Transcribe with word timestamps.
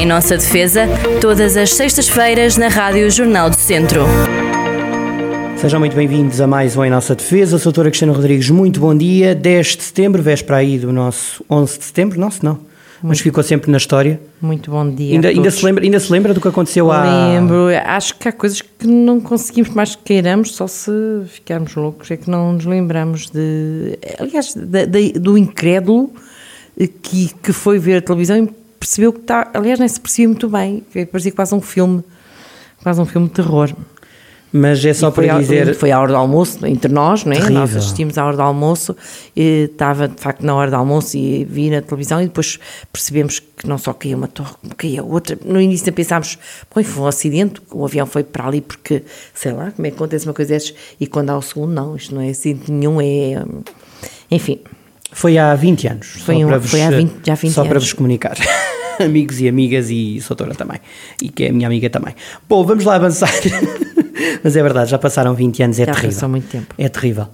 Em 0.00 0.06
nossa 0.06 0.36
defesa, 0.36 0.86
todas 1.20 1.56
as 1.58 1.74
sextas-feiras 1.74 2.56
na 2.56 2.68
Rádio 2.68 3.10
Jornal 3.10 3.50
do 3.50 3.56
Centro. 3.56 4.04
Sejam 5.58 5.78
muito 5.78 5.94
bem-vindos 5.94 6.40
a 6.40 6.46
mais 6.46 6.74
um 6.74 6.82
Em 6.84 6.88
Nossa 6.90 7.14
Defesa. 7.14 7.58
Sou 7.58 7.68
a 7.68 7.72
doutora 7.72 7.90
Cristina 7.90 8.12
Rodrigues, 8.12 8.48
muito 8.48 8.80
bom 8.80 8.96
dia. 8.96 9.34
10 9.34 9.76
de 9.76 9.82
setembro, 9.82 10.22
véspera 10.22 10.56
aí 10.58 10.78
do 10.78 10.90
nosso 10.90 11.44
11 11.50 11.78
de 11.78 11.84
setembro, 11.84 12.18
nosso 12.18 12.42
não, 12.42 12.58
mas 13.02 13.20
ficou 13.20 13.42
sempre 13.42 13.70
na 13.70 13.76
história. 13.76 14.18
Muito 14.40 14.70
bom 14.70 14.88
dia. 14.88 15.12
Ainda, 15.16 15.28
ainda, 15.28 15.50
se 15.50 15.62
lembra, 15.62 15.84
ainda 15.84 16.00
se 16.00 16.10
lembra 16.10 16.32
do 16.32 16.40
que 16.40 16.48
aconteceu 16.48 16.90
há... 16.90 17.28
Lembro, 17.34 17.66
acho 17.84 18.16
que 18.16 18.26
há 18.26 18.32
coisas 18.32 18.62
que 18.62 18.86
não 18.86 19.20
conseguimos 19.20 19.68
mais 19.70 19.94
que 19.94 20.02
queiramos, 20.02 20.54
só 20.54 20.66
se 20.66 20.90
ficarmos 21.28 21.74
loucos, 21.74 22.10
é 22.10 22.16
que 22.16 22.30
não 22.30 22.54
nos 22.54 22.64
lembramos 22.64 23.28
de. 23.28 23.98
Aliás, 24.18 24.54
da- 24.54 24.86
da- 24.86 25.18
do 25.20 25.36
incrédulo 25.36 26.10
que, 27.02 27.30
que 27.42 27.52
foi 27.52 27.78
ver 27.78 27.96
a 27.96 28.00
televisão 28.00 28.48
percebeu 28.80 29.12
que 29.12 29.20
está. 29.20 29.48
Aliás, 29.54 29.78
nem 29.78 29.86
se 29.88 30.00
percebia 30.00 30.28
muito 30.28 30.48
bem, 30.48 30.82
parecia 31.12 31.30
quase 31.30 31.54
um 31.54 31.60
filme, 31.60 32.02
quase 32.82 33.00
um 33.00 33.06
filme 33.06 33.28
de 33.28 33.34
terror. 33.34 33.72
Mas 34.52 34.84
é 34.84 34.92
só 34.92 35.10
E 35.10 35.12
foi 35.12 35.26
para 35.26 35.36
à- 35.36 35.38
dizer... 35.38 35.74
Foi 35.76 35.92
à 35.92 36.00
hora 36.00 36.10
do 36.10 36.16
almoço, 36.16 36.66
entre 36.66 36.92
nós, 36.92 37.24
não 37.24 37.30
é? 37.30 37.36
Terrível. 37.36 37.54
Nós 37.60 37.76
assistimos 37.76 38.18
à 38.18 38.26
hora 38.26 38.34
do 38.36 38.42
almoço, 38.42 38.96
e 39.36 39.68
estava 39.70 40.08
de 40.08 40.20
facto 40.20 40.42
na 40.44 40.52
hora 40.56 40.68
do 40.72 40.76
almoço 40.76 41.16
e 41.16 41.44
vi 41.44 41.70
na 41.70 41.80
televisão 41.80 42.20
e 42.20 42.24
depois 42.24 42.58
percebemos 42.92 43.38
que 43.38 43.68
não 43.68 43.78
só 43.78 43.92
caía 43.92 44.16
uma 44.16 44.26
torre, 44.26 44.50
como 44.60 44.74
caía 44.74 45.04
outra. 45.04 45.38
No 45.44 45.60
início 45.60 45.92
pensámos, 45.92 46.36
bom, 46.74 46.82
foi 46.82 47.02
um 47.04 47.06
acidente, 47.06 47.62
o 47.70 47.84
avião 47.84 48.06
foi 48.06 48.24
para 48.24 48.44
ali 48.48 48.60
porque, 48.60 49.04
sei 49.32 49.52
lá, 49.52 49.70
como 49.70 49.86
é 49.86 49.90
que 49.90 49.94
acontece 49.94 50.26
uma 50.26 50.34
coisa 50.34 50.52
dessas? 50.52 50.74
E 50.98 51.06
quando 51.06 51.30
há 51.30 51.38
o 51.38 51.42
segundo, 51.42 51.70
não, 51.72 51.94
isto 51.94 52.12
não 52.12 52.20
é 52.20 52.30
acidente 52.30 52.72
nenhum, 52.72 53.00
é. 53.00 53.44
Enfim, 54.32 54.58
Foi 55.12 55.38
há 55.38 55.54
20 55.54 55.86
anos. 55.86 56.08
Foi 56.24 56.34
só 56.34 56.40
um- 56.44 56.48
para 56.48 56.60
foi 56.60 56.82
há 56.82 56.90
20 56.90 57.12
já 57.24 57.32
há 57.34 57.36
20 57.36 57.52
Só 57.52 57.62
para 57.62 57.70
anos. 57.74 57.84
vos 57.84 57.92
comunicar. 57.92 58.36
Amigos 59.04 59.40
e 59.40 59.48
amigas 59.48 59.90
e 59.90 60.20
Soutora 60.20 60.54
também. 60.54 60.78
E 61.22 61.28
que 61.28 61.44
é 61.44 61.50
a 61.50 61.52
minha 61.52 61.66
amiga 61.66 61.88
também. 61.88 62.14
Bom, 62.48 62.64
vamos 62.64 62.84
lá 62.84 62.96
avançar. 62.96 63.32
Mas 64.42 64.56
é 64.56 64.62
verdade, 64.62 64.90
já 64.90 64.98
passaram 64.98 65.34
20 65.34 65.62
anos, 65.62 65.78
é 65.78 65.86
Já 65.86 65.92
terrível. 65.92 66.10
passou 66.10 66.28
muito 66.28 66.48
tempo. 66.48 66.74
É 66.76 66.88
terrível. 66.88 67.28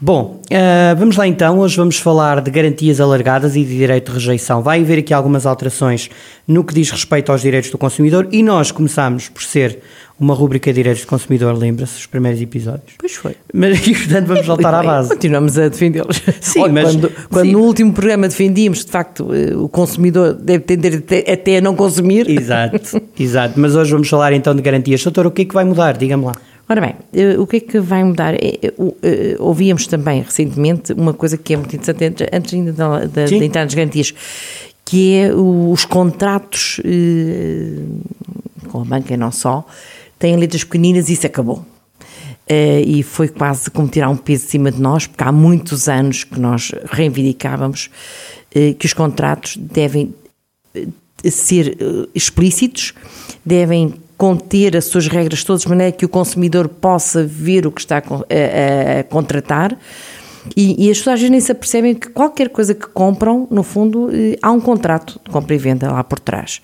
Bom, 0.00 0.40
ah, 0.52 0.94
vamos 0.94 1.16
lá 1.16 1.26
então. 1.26 1.58
Hoje 1.58 1.76
vamos 1.76 1.98
falar 1.98 2.40
de 2.40 2.50
garantias 2.50 3.00
alargadas 3.00 3.56
e 3.56 3.64
de 3.64 3.76
direito 3.76 4.12
de 4.12 4.18
rejeição. 4.18 4.62
Vai 4.62 4.80
haver 4.80 5.00
aqui 5.00 5.12
algumas 5.12 5.46
alterações 5.46 6.08
no 6.46 6.64
que 6.64 6.74
diz 6.74 6.90
respeito 6.90 7.32
aos 7.32 7.42
direitos 7.42 7.70
do 7.70 7.78
consumidor 7.78 8.28
e 8.30 8.42
nós 8.42 8.70
começamos 8.70 9.28
por 9.28 9.42
ser 9.42 9.80
uma 10.20 10.34
rúbrica 10.34 10.70
de 10.72 10.76
direitos 10.76 11.02
do 11.02 11.06
consumidor, 11.08 11.56
lembra-se, 11.56 11.96
os 11.98 12.06
primeiros 12.06 12.40
episódios. 12.40 12.94
pois 12.98 13.14
foi. 13.14 13.36
Mas, 13.54 13.78
e, 13.86 13.94
portanto, 13.94 14.26
vamos 14.26 14.46
voltar 14.46 14.74
à 14.74 14.82
base. 14.84 15.08
Continuamos 15.10 15.56
a 15.58 15.68
defendê-los. 15.68 16.20
Sim, 16.40 16.60
Olha, 16.60 16.72
mas- 16.72 16.84
Quando, 16.96 17.12
quando 17.30 17.46
sim. 17.46 17.52
no 17.52 17.60
último 17.60 17.92
programa 17.92 18.26
defendíamos, 18.28 18.84
de 18.84 18.90
facto, 18.90 19.32
eh, 19.32 19.54
o 19.54 19.68
consumidor 19.68 20.34
deve 20.34 20.64
tender 20.64 21.02
até, 21.32 21.58
a 21.58 21.60
não 21.60 21.76
consumir. 21.76 22.28
Exato, 22.28 23.00
exato. 23.18 23.60
Mas 23.60 23.74
hoje 23.76 23.92
vamos 23.92 24.08
falar 24.08 24.32
então 24.32 24.54
de 24.54 24.62
garantias. 24.62 25.02
Doutor, 25.04 25.26
o 25.26 25.30
que 25.30 25.42
é 25.42 25.44
que 25.44 25.54
vai 25.54 25.64
mudar? 25.64 25.96
Diga-me 25.96 26.24
lá. 26.24 26.32
Ora 26.70 26.80
bem, 26.82 26.96
eh, 27.14 27.38
o 27.38 27.46
que 27.46 27.56
é 27.56 27.60
que 27.60 27.78
vai 27.80 28.02
mudar? 28.04 28.34
Eh, 28.34 28.72
o- 28.76 28.94
eh, 29.02 29.36
Ouvíamos 29.38 29.86
também 29.86 30.20
recentemente 30.22 30.92
uma 30.92 31.14
coisa 31.14 31.36
que 31.38 31.54
é 31.54 31.56
muito 31.56 31.74
interessante, 31.76 32.26
antes- 32.32 32.52
ainda 32.54 32.72
da- 32.72 33.04
da- 33.06 33.26
Sim. 33.26 33.38
de 33.38 33.44
entrar 33.46 33.64
nas 33.64 33.72
garantias, 33.72 34.12
que 34.84 35.14
é 35.14 35.32
os 35.34 35.84
contratos 35.86 36.80
com 38.68 38.80
a 38.82 38.84
banca 38.84 39.14
e 39.14 39.16
não 39.16 39.32
só, 39.32 39.64
têm 40.18 40.36
letras 40.36 40.64
pequeninas 40.64 41.08
e 41.08 41.12
isso 41.14 41.26
acabou. 41.26 41.64
Eh, 42.48 42.82
e 42.86 43.02
foi 43.02 43.28
quase 43.28 43.70
como 43.70 43.88
tirar 43.88 44.08
um 44.08 44.16
peso 44.16 44.44
de 44.44 44.50
cima 44.50 44.72
de 44.72 44.80
nós, 44.80 45.06
porque 45.06 45.22
há 45.22 45.30
muitos 45.30 45.88
anos 45.88 46.24
que 46.24 46.40
nós 46.40 46.72
reivindicávamos 46.90 47.90
eh, 48.54 48.72
que 48.72 48.86
os 48.86 48.94
contratos 48.94 49.56
devem 49.58 50.14
eh, 50.74 50.86
ser 51.30 51.76
explícitos, 52.14 52.94
devem 53.44 53.94
conter 54.16 54.76
as 54.76 54.86
suas 54.86 55.06
regras 55.08 55.44
todas, 55.44 55.62
de 55.62 55.68
maneira 55.68 55.92
que 55.92 56.04
o 56.04 56.08
consumidor 56.08 56.68
possa 56.68 57.22
ver 57.24 57.66
o 57.66 57.70
que 57.70 57.80
está 57.80 57.98
a- 57.98 58.00
a- 58.00 59.00
a 59.00 59.04
contratar. 59.04 59.76
E, 60.56 60.86
e 60.86 60.90
as 60.90 60.98
pessoas 60.98 61.14
às 61.14 61.20
vezes 61.20 61.30
nem 61.30 61.40
se 61.40 61.52
apercebem 61.52 61.94
que 61.94 62.08
qualquer 62.10 62.48
coisa 62.48 62.74
que 62.74 62.86
compram, 62.88 63.46
no 63.50 63.62
fundo, 63.62 64.08
eh, 64.12 64.36
há 64.42 64.50
um 64.50 64.60
contrato 64.60 65.20
de 65.24 65.30
compra 65.30 65.54
e 65.54 65.58
venda 65.58 65.90
lá 65.90 66.02
por 66.04 66.18
trás. 66.20 66.60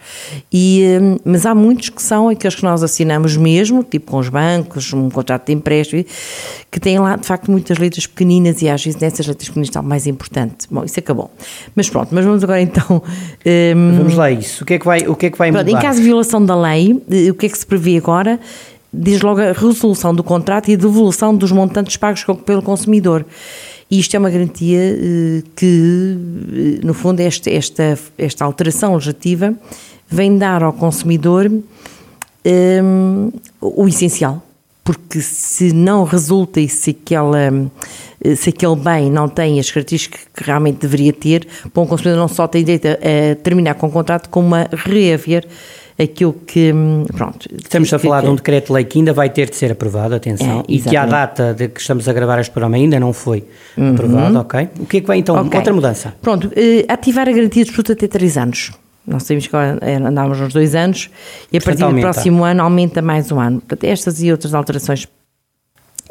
E, 0.53 0.83
eh, 0.83 1.21
mas 1.25 1.47
há 1.47 1.55
muitos 1.55 1.89
que 1.89 2.03
são 2.03 2.29
aqueles 2.29 2.55
que 2.55 2.63
nós 2.63 2.83
assinamos 2.83 3.37
mesmo, 3.37 3.83
tipo 3.83 4.11
com 4.13 4.19
os 4.19 4.29
bancos, 4.29 4.93
um 4.93 5.09
contrato 5.11 5.47
de 5.47 5.53
empréstimo, 5.53 6.05
que 6.71 6.81
têm 6.81 6.99
lá, 6.99 7.17
de 7.17 7.27
facto, 7.27 7.51
muitas 7.51 7.79
letras 7.79 8.07
pequeninas 8.07 8.61
e 8.63 8.69
às 8.69 8.85
vezes 8.85 9.01
nessas 9.01 9.27
letras 9.27 9.49
pequeninas 9.49 9.69
está 9.69 9.81
o 9.81 9.85
mais 9.85 10.07
importante. 10.07 10.67
Bom, 10.71 10.85
isso 10.85 10.99
acabou. 10.99 11.31
Mas 11.75 11.89
pronto, 11.89 12.09
mas 12.13 12.25
vamos 12.25 12.43
agora 12.45 12.61
então... 12.61 13.03
eh, 13.45 13.75
Vamos 13.97 14.15
lá 14.15 14.31
isso. 14.31 14.65
O 14.65 14.67
que 14.67 14.75
é 14.75 14.79
que 14.79 14.85
vai, 14.85 15.01
o 15.07 15.15
que 15.15 15.27
é 15.27 15.31
que 15.31 15.39
vai 15.39 15.51
Pronto, 15.51 15.67
mudar? 15.67 15.79
em 15.79 15.83
caso 15.83 15.99
de 16.01 16.05
violação 16.05 16.45
da 16.45 16.55
lei, 16.61 17.01
eh, 17.11 17.31
o 17.31 17.35
que 17.35 17.47
é 17.47 17.49
que 17.49 17.59
se 17.59 17.67
prevê 17.67 17.97
agora? 17.97 18.39
Diz 18.93 19.21
logo 19.23 19.41
a 19.41 19.53
resolução 19.53 20.15
do 20.15 20.23
contrato 20.23 20.71
e 20.71 20.75
a 20.75 20.77
devolução 20.77 21.35
dos 21.35 21.51
montantes 21.51 21.97
pagos 21.97 22.25
pelo 22.45 22.63
consumidor. 22.63 23.25
E 23.91 23.99
isto 23.99 24.15
é 24.15 24.19
uma 24.19 24.31
garantia 24.31 24.81
eh, 24.81 25.43
que, 25.55 26.17
eh, 26.53 26.87
no 26.87 26.95
fundo, 26.95 27.21
esta, 27.21 27.51
esta, 27.51 27.99
esta 28.17 28.45
alteração 28.45 28.95
legislativa 28.95 29.55
vem 30.09 30.39
dar 30.39 30.63
ao 30.63 30.73
consumidor 30.73 31.51
eh, 32.45 32.83
o 33.61 33.87
essencial. 33.89 34.43
Porque 34.83 35.21
se 35.21 35.73
não 35.73 36.05
resulta 36.05 36.61
e 36.61 36.69
se, 36.69 36.91
aquela, 36.91 37.71
eh, 38.23 38.35
se 38.37 38.51
aquele 38.51 38.77
bem 38.77 39.11
não 39.11 39.29
tem 39.29 39.59
as 39.59 39.71
características 39.71 40.21
que 40.35 40.45
realmente 40.45 40.79
deveria 40.79 41.13
ter, 41.13 41.47
bom, 41.75 41.85
o 41.85 41.87
consumidor 41.87 42.19
não 42.19 42.29
só 42.29 42.47
tem 42.47 42.63
direito 42.63 42.87
a 42.87 43.35
terminar 43.43 43.75
com 43.75 43.87
o 43.87 43.91
contrato, 43.91 44.29
como 44.29 44.55
a 44.55 44.69
reaver 44.73 45.47
aquilo 45.99 46.33
que. 46.33 46.73
hum, 46.73 47.05
Pronto. 47.17 47.49
Estamos 47.57 47.89
que- 47.89 47.95
a 47.95 47.99
falar 47.99 48.21
que- 48.21 48.27
de 48.27 48.33
um 48.33 48.37
decreto-lei 48.37 48.85
que 48.85 48.99
ainda 48.99 49.13
vai 49.13 49.31
ter 49.31 49.49
de 49.51 49.57
ser 49.57 49.73
aprovado, 49.73 50.15
atenção, 50.15 50.61
É, 50.61 50.65
e 50.69 50.81
que 50.81 50.97
à 50.97 51.07
data 51.07 51.55
de 51.55 51.69
que 51.69 51.81
estamos 51.81 52.09
a 52.09 52.13
gravar 52.13 52.39
este 52.41 52.51
programa 52.51 52.77
ainda 52.77 52.99
não 53.01 53.13
foi 53.13 53.45
aprovado, 53.77 54.39
ok? 54.39 54.69
O 54.81 54.87
que 54.87 54.99
é 54.99 55.01
que 55.01 55.07
vai 55.07 55.19
então? 55.19 55.37
Ok. 55.37 55.57
Outra 55.59 55.73
mudança. 55.73 56.15
Pronto, 56.21 56.51
eh, 56.57 56.85
ativar 56.89 57.29
a 57.29 57.33
garantia 57.33 57.65
de 57.65 57.73
produto 57.73 57.93
até 57.93 58.07
3 58.09 58.37
anos. 58.37 58.73
Nós 59.07 59.23
sabemos 59.25 59.47
que 59.47 59.55
agora 59.55 59.79
eh, 59.83 59.97
andávamos 59.97 60.41
nos 60.41 60.53
dois 60.53 60.75
anos 60.75 61.11
e 61.53 61.59
a 61.59 61.61
Portanto, 61.61 61.65
partir 61.65 61.79
do 61.81 61.85
aumenta. 61.87 62.11
próximo 62.11 62.43
ano 62.45 62.63
aumenta 62.63 63.03
mais 63.03 63.31
um 63.31 63.39
ano. 63.39 63.61
Portanto, 63.61 63.85
estas 63.85 64.23
e 64.23 64.33
outras 64.33 64.55
alterações 64.55 65.07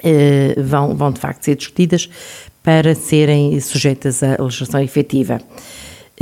eh, 0.04 0.56
vão, 0.58 0.96
vão 0.96 1.12
de 1.12 1.20
facto 1.20 1.44
ser 1.44 1.56
discutidas 1.56 2.10
para 2.62 2.96
serem 2.96 3.60
sujeitas 3.60 4.22
à 4.24 4.38
legislação 4.40 4.80
efetiva. 4.82 5.42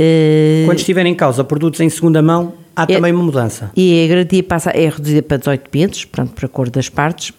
Eh, 0.04 0.64
Quando 0.66 0.78
estiver 0.78 1.06
em 1.06 1.14
causa 1.14 1.44
produtos 1.44 1.78
em 1.80 1.88
segunda 1.88 2.20
mão, 2.20 2.54
há 2.74 2.82
É- 2.82 2.86
também 2.86 3.12
uma 3.12 3.22
mudança. 3.22 3.70
E 3.76 4.04
a 4.04 4.08
garantia 4.08 4.42
passa, 4.42 4.70
é 4.70 4.88
reduzida 4.88 5.22
para 5.22 5.36
18 5.36 5.70
meses, 5.72 6.04
portanto, 6.04 6.34
por 6.34 6.44
acordo 6.44 6.72
das 6.72 6.88
partes. 6.88 7.32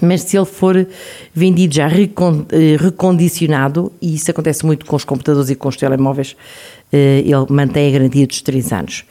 Mas 0.00 0.22
se 0.22 0.36
ele 0.36 0.44
for 0.44 0.86
vendido 1.32 1.72
já 1.74 1.86
eh, 1.88 2.76
recondicionado, 2.78 3.92
e 4.02 4.16
isso 4.16 4.28
acontece 4.30 4.66
muito 4.66 4.84
com 4.84 4.96
os 4.96 5.04
computadores 5.04 5.48
e 5.48 5.54
com 5.54 5.68
os 5.68 5.76
telemóveis, 5.76 6.36
eh, 6.92 7.22
ele 7.24 7.46
mantém 7.48 7.88
a 7.88 7.92
garantia 7.92 8.26
dos 8.26 8.42
3 8.42 8.72
anos. 8.72 9.04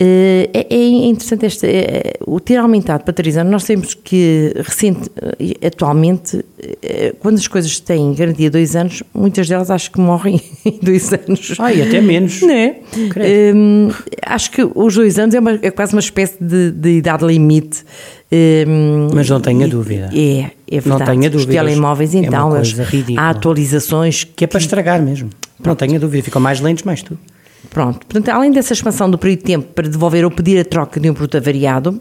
Eh, 0.00 0.50
É 0.52 0.74
é 0.74 0.86
interessante 1.06 1.46
este, 1.46 1.66
eh, 1.66 2.14
o 2.26 2.40
ter 2.40 2.56
aumentado 2.56 3.04
para 3.04 3.12
3 3.14 3.36
anos. 3.36 3.52
Nós 3.52 3.62
sabemos 3.62 3.94
que 3.94 4.52
recente, 4.56 5.08
eh, 5.38 5.66
atualmente, 5.68 6.44
eh, 6.82 7.14
quando 7.20 7.36
as 7.36 7.46
coisas 7.46 7.78
têm 7.78 8.12
garantia 8.12 8.50
2 8.50 8.74
anos, 8.74 9.04
muitas 9.14 9.48
delas 9.48 9.70
acho 9.70 9.92
que 9.92 10.00
morrem 10.00 10.40
em 10.66 10.78
2 10.82 11.12
anos. 11.12 11.54
Ah, 11.60 11.72
e 11.72 11.80
até 11.82 12.00
menos. 12.00 12.42
Não 12.42 12.50
é? 12.50 12.76
Credo. 13.10 13.56
Hum, 13.56 13.88
acho 14.26 14.50
que 14.50 14.68
os 14.74 14.94
dois 14.96 15.16
anos 15.18 15.32
é, 15.34 15.38
uma- 15.38 15.58
é 15.62 15.70
quase 15.70 15.92
uma 15.94 16.00
espécie 16.00 16.42
de, 16.42 16.72
de 16.72 16.90
idade 16.98 17.24
limite. 17.24 17.84
Hum, 18.32 19.08
Mas 19.14 19.30
não 19.30 19.40
tenha 19.40 19.66
e- 19.66 19.70
dúvida. 19.70 20.10
É, 20.12 20.50
é 20.76 20.80
verdade. 20.80 20.88
Não 20.88 21.06
tenha 21.20 21.28
Os 21.36 21.44
dúvidas. 21.46 21.54
telemóveis, 21.54 22.14
É 22.14 22.18
então, 22.18 22.50
ridícula. 22.52 23.20
há 23.20 23.30
atualizações 23.30 24.24
Que 24.24 24.42
é 24.44 24.46
para 24.48 24.58
estragar 24.58 25.00
mesmo. 25.00 25.30
Não 25.64 25.76
tenha 25.76 26.00
dúvida, 26.00 26.24
ficam 26.24 26.42
mais 26.42 26.60
lentos, 26.60 26.82
mais 26.82 27.00
tudo. 27.00 27.20
Pronto. 27.70 28.06
Portanto, 28.06 28.28
além 28.28 28.50
dessa 28.50 28.72
expansão 28.72 29.10
do 29.10 29.18
período 29.18 29.40
de 29.40 29.44
tempo 29.44 29.72
para 29.72 29.88
devolver 29.88 30.24
ou 30.24 30.30
pedir 30.30 30.58
a 30.58 30.64
troca 30.64 31.00
de 31.00 31.10
um 31.10 31.14
produto 31.14 31.36
avariado, 31.36 32.00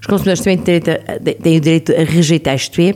os 0.00 0.06
consumidores 0.06 0.40
também 0.40 0.58
têm, 0.58 1.56
o 1.56 1.60
direito 1.60 1.92
a 1.92 2.04
rejeitar, 2.04 2.54
isto 2.54 2.80
é, 2.80 2.94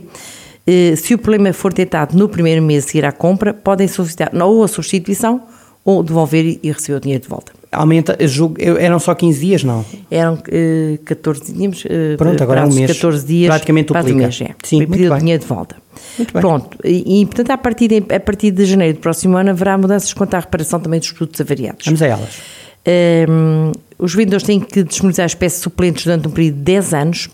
eh, 0.67 0.95
se 0.95 1.13
o 1.13 1.17
problema 1.17 1.53
for 1.53 1.71
detectado 1.71 2.17
no 2.17 2.27
primeiro 2.27 2.61
mês 2.61 2.85
a 2.85 2.87
seguir 2.87 3.05
à 3.05 3.11
compra, 3.11 3.53
podem 3.53 3.87
solicitar 3.87 4.31
ou 4.35 4.63
a 4.63 4.67
substituição 4.67 5.43
ou 5.83 6.01
devolver 6.01 6.59
e 6.61 6.71
receber 6.71 6.97
o 6.97 7.01
dinheiro 7.01 7.23
de 7.23 7.29
volta. 7.29 7.53
Aumenta, 7.75 8.17
julgo, 8.27 8.55
eram 8.59 8.99
só 8.99 9.13
15 9.13 9.39
dias, 9.39 9.63
não? 9.63 9.85
Eram 10.09 10.37
eh, 10.49 10.97
14 11.05 11.53
tínhamos, 11.53 11.83
eh, 11.89 12.15
Pronto, 12.17 12.41
agora 12.43 12.61
é 12.61 12.65
um 12.65 12.73
mês. 12.73 12.91
14 12.91 13.25
dias 13.25 13.49
Praticamente 13.49 13.93
duplica. 13.93 14.13
mês, 14.17 14.41
é. 14.41 14.55
Sim, 14.63 14.77
Para 14.77 14.87
muito 14.87 14.91
pedir 14.91 15.07
o 15.07 15.09
bem. 15.11 15.19
dinheiro 15.19 15.41
de 15.43 15.47
volta. 15.47 15.75
Muito 16.17 16.33
bem. 16.33 16.41
Pronto, 16.41 16.77
e, 16.83 17.21
e, 17.21 17.25
portanto 17.25 17.51
a 17.51 17.57
partir, 17.57 17.87
de, 17.87 18.13
a 18.13 18.19
partir 18.19 18.51
de 18.51 18.65
janeiro 18.65 18.95
do 18.97 18.99
próximo 19.01 19.37
ano 19.37 19.49
haverá 19.51 19.77
mudanças 19.77 20.13
quanto 20.13 20.33
à 20.35 20.39
reparação 20.39 20.79
também 20.79 20.99
dos 20.99 21.11
produtos 21.11 21.39
avariados. 21.41 21.85
Vamos 21.85 22.01
a 22.01 22.07
elas. 22.07 22.37
Hum, 23.29 23.71
os 23.97 24.13
vendedores 24.13 24.45
têm 24.45 24.59
que 24.59 24.83
disponibilizar 24.83 25.25
espécies 25.25 25.61
suplentes 25.61 26.03
durante 26.05 26.27
um 26.27 26.31
período 26.31 26.55
de 26.57 26.61
10 26.61 26.93
anos. 26.93 27.29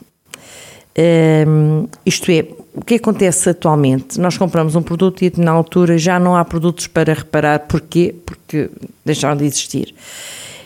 Hum, 1.47 1.88
isto 2.05 2.29
é, 2.31 2.45
o 2.73 2.83
que 2.83 2.95
acontece 2.95 3.49
atualmente? 3.49 4.19
Nós 4.19 4.38
compramos 4.38 4.75
um 4.75 4.81
produto 4.81 5.23
e 5.23 5.31
na 5.38 5.51
altura 5.51 5.97
já 5.97 6.19
não 6.19 6.35
há 6.35 6.43
produtos 6.43 6.88
para 6.88 7.13
reparar. 7.13 7.59
Porquê? 7.59 8.15
Porque 8.25 8.69
deixaram 9.05 9.38
de 9.38 9.45
existir. 9.45 9.93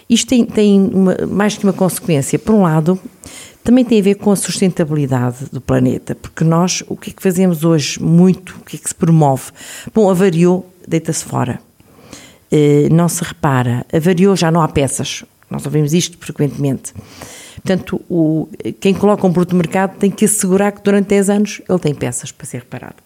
Isto 0.09 0.29
tem, 0.29 0.45
tem 0.45 0.81
uma, 0.81 1.17
mais 1.27 1.57
que 1.57 1.63
uma 1.63 1.73
consequência. 1.73 2.37
Por 2.37 2.53
um 2.53 2.63
lado, 2.63 2.99
também 3.63 3.83
tem 3.83 3.99
a 3.99 4.03
ver 4.03 4.15
com 4.15 4.31
a 4.31 4.35
sustentabilidade 4.35 5.45
do 5.51 5.59
planeta, 5.59 6.13
porque 6.13 6.43
nós, 6.43 6.83
o 6.87 6.95
que 6.95 7.09
é 7.09 7.13
que 7.13 7.21
fazemos 7.23 7.63
hoje 7.63 8.01
muito, 8.01 8.55
o 8.61 8.63
que 8.63 8.75
é 8.75 8.79
que 8.79 8.87
se 8.87 8.93
promove? 8.93 9.45
Bom, 9.93 10.09
avariou, 10.09 10.69
deita-se 10.87 11.25
fora. 11.25 11.59
Uh, 12.51 12.93
não 12.93 13.09
se 13.09 13.23
repara, 13.23 13.83
avariou, 13.91 14.35
já 14.35 14.51
não 14.51 14.61
há 14.61 14.67
peças. 14.67 15.23
Nós 15.49 15.65
ouvimos 15.65 15.93
isto 15.93 16.15
frequentemente. 16.19 16.93
Portanto, 17.65 17.99
o, 18.07 18.47
quem 18.79 18.93
coloca 18.93 19.25
um 19.25 19.33
produto 19.33 19.53
no 19.53 19.57
mercado 19.57 19.97
tem 19.97 20.11
que 20.11 20.25
assegurar 20.25 20.71
que 20.71 20.83
durante 20.83 21.07
10 21.07 21.29
anos 21.31 21.61
ele 21.67 21.79
tem 21.79 21.95
peças 21.95 22.31
para 22.31 22.45
ser 22.45 22.59
reparado. 22.59 22.97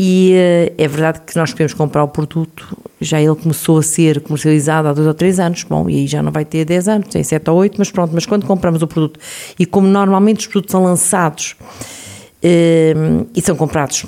E 0.00 0.32
uh, 0.34 0.74
é 0.76 0.88
verdade 0.88 1.20
que 1.24 1.36
nós 1.36 1.52
podemos 1.52 1.72
comprar 1.72 2.02
o 2.02 2.08
produto, 2.08 2.76
já 3.00 3.20
ele 3.20 3.36
começou 3.36 3.78
a 3.78 3.82
ser 3.84 4.20
comercializado 4.20 4.88
há 4.88 4.92
dois 4.92 5.06
ou 5.06 5.14
três 5.14 5.38
anos, 5.38 5.62
bom, 5.62 5.88
e 5.88 5.94
aí 5.94 6.06
já 6.08 6.20
não 6.20 6.32
vai 6.32 6.44
ter 6.44 6.64
10 6.64 6.88
anos, 6.88 7.08
tem 7.08 7.22
7 7.22 7.48
ou 7.50 7.58
8, 7.58 7.76
mas 7.78 7.88
pronto, 7.92 8.10
mas 8.12 8.26
quando 8.26 8.44
compramos 8.44 8.82
o 8.82 8.86
produto, 8.88 9.20
e 9.56 9.64
como 9.64 9.86
normalmente 9.86 10.40
os 10.40 10.46
produtos 10.48 10.72
são 10.72 10.82
lançados 10.82 11.54
uh, 12.42 13.28
e 13.32 13.40
são 13.40 13.54
comprados 13.54 14.06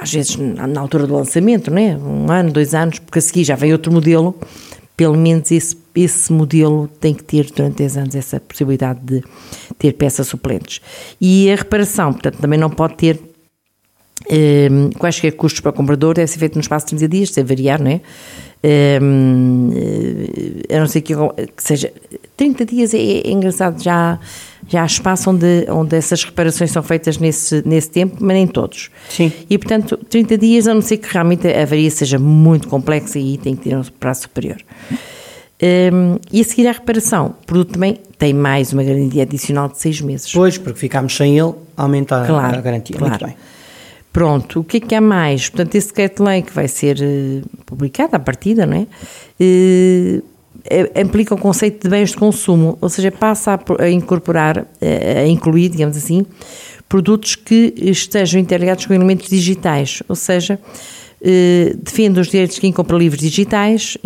às 0.00 0.12
vezes 0.12 0.36
na, 0.36 0.80
altura 0.80 1.06
do 1.06 1.14
lançamento, 1.14 1.70
não 1.70 1.78
é? 1.78 1.96
um 1.96 2.28
ano, 2.28 2.50
dois 2.50 2.74
anos, 2.74 2.98
porque 2.98 3.20
a 3.20 3.22
seguir 3.22 3.44
já 3.44 3.54
vem 3.54 3.72
outro 3.72 3.92
modelo, 3.92 4.34
pelo 4.96 5.16
menos 5.16 5.52
esse, 5.52 5.76
esse 5.94 6.32
modelo 6.32 6.88
tem 7.00 7.14
que 7.14 7.24
ter 7.24 7.50
durante 7.50 7.76
10 7.76 7.96
anos 7.96 8.14
essa 8.14 8.40
possibilidade 8.40 9.00
de 9.02 9.22
ter 9.78 9.92
peças 9.92 10.28
suplentes. 10.28 10.80
E 11.20 11.50
a 11.50 11.56
reparação, 11.56 12.12
portanto, 12.12 12.38
também 12.38 12.58
não 12.58 12.70
pode 12.70 12.96
ter 12.96 13.20
um, 14.28 14.90
quaisquer 14.90 15.32
custos 15.32 15.60
para 15.60 15.70
o 15.70 15.72
comprador 15.72 16.14
deve 16.14 16.26
ser 16.26 16.38
feito 16.38 16.54
no 16.54 16.60
espaço 16.60 16.86
de 16.86 16.96
30 16.96 17.08
dias, 17.08 17.30
sem 17.30 17.44
variar, 17.44 17.82
não 17.82 17.90
é? 17.90 18.00
Um, 19.02 19.70
a 20.70 20.80
não 20.80 20.86
ser 20.86 21.00
que, 21.00 21.14
que, 21.14 21.62
seja 21.62 21.90
30 22.36 22.66
dias 22.66 22.92
é, 22.92 22.98
é, 22.98 23.30
engraçado, 23.30 23.82
já, 23.82 24.20
já 24.68 24.82
há 24.82 24.86
espaço 24.86 25.30
onde, 25.30 25.66
onde 25.70 25.96
essas 25.96 26.22
reparações 26.24 26.70
são 26.70 26.82
feitas 26.82 27.16
nesse, 27.16 27.62
nesse 27.66 27.90
tempo, 27.90 28.18
mas 28.20 28.34
nem 28.34 28.46
todos. 28.46 28.90
Sim. 29.08 29.32
E 29.48 29.56
portanto, 29.56 29.96
30 29.96 30.36
dias, 30.36 30.68
a 30.68 30.74
não 30.74 30.82
ser 30.82 30.98
que 30.98 31.10
realmente 31.10 31.48
a 31.48 31.62
avaria 31.62 31.90
seja 31.90 32.18
muito 32.18 32.68
complexa 32.68 33.18
e 33.18 33.38
tem 33.38 33.56
que 33.56 33.70
ter 33.70 33.76
um 33.76 33.82
prazo 33.98 34.22
superior. 34.22 34.58
Um, 35.62 36.18
e 36.32 36.40
a 36.40 36.44
seguir 36.44 36.66
à 36.68 36.72
reparação, 36.72 37.34
o 37.42 37.46
produto 37.46 37.72
também 37.74 37.98
tem 38.16 38.32
mais 38.32 38.72
uma 38.72 38.82
garantia 38.82 39.24
adicional 39.24 39.68
de 39.68 39.78
6 39.78 40.00
meses. 40.00 40.32
Pois, 40.32 40.56
porque 40.56 40.78
ficámos 40.78 41.14
sem 41.14 41.38
ele, 41.38 41.52
aumenta 41.76 42.24
claro, 42.26 42.58
a 42.58 42.60
garantia. 42.60 42.96
Claro. 42.96 43.12
Muito 43.12 43.26
bem. 43.26 43.36
Pronto, 44.12 44.60
o 44.60 44.64
que 44.64 44.78
é 44.78 44.80
que 44.80 44.94
há 44.94 45.00
mais? 45.00 45.48
Portanto, 45.50 45.74
esse 45.74 45.88
decreto-lei 45.88 46.42
que 46.42 46.52
vai 46.52 46.66
ser 46.66 46.96
uh, 46.98 47.64
publicado 47.66 48.16
à 48.16 48.18
partida, 48.18 48.66
não 48.66 48.76
é? 48.78 48.86
Uh, 49.40 50.22
implica 50.98 51.34
o 51.34 51.38
conceito 51.38 51.84
de 51.84 51.90
bens 51.90 52.10
de 52.10 52.16
consumo, 52.16 52.76
ou 52.80 52.88
seja, 52.88 53.12
passa 53.12 53.58
a, 53.78 53.88
incorporar, 53.88 54.66
a 54.80 55.26
incluir, 55.26 55.70
digamos 55.70 55.96
assim, 55.96 56.26
produtos 56.88 57.34
que 57.34 57.72
estejam 57.76 58.40
interligados 58.40 58.84
com 58.84 58.92
elementos 58.92 59.28
digitais, 59.30 60.02
ou 60.06 60.14
seja, 60.14 60.60
defende 61.82 62.20
os 62.20 62.28
direitos 62.28 62.56
de 62.56 62.60
quem 62.60 62.72
compra 62.72 62.98
livros 62.98 63.22
digitais, 63.22 63.96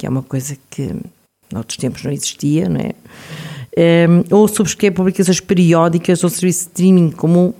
que 0.00 0.06
é 0.06 0.08
uma 0.08 0.22
coisa 0.22 0.56
que 0.70 0.96
noutros 1.52 1.76
tempos 1.76 2.02
não 2.02 2.10
existia, 2.10 2.70
não 2.70 2.80
é? 2.80 2.94
Um, 4.08 4.34
ou 4.34 4.48
subscreve 4.48 4.96
publicações 4.96 5.40
periódicas 5.40 6.24
ou 6.24 6.30
serviço 6.30 6.60
de 6.60 6.70
streaming 6.70 7.10
comum 7.10 7.52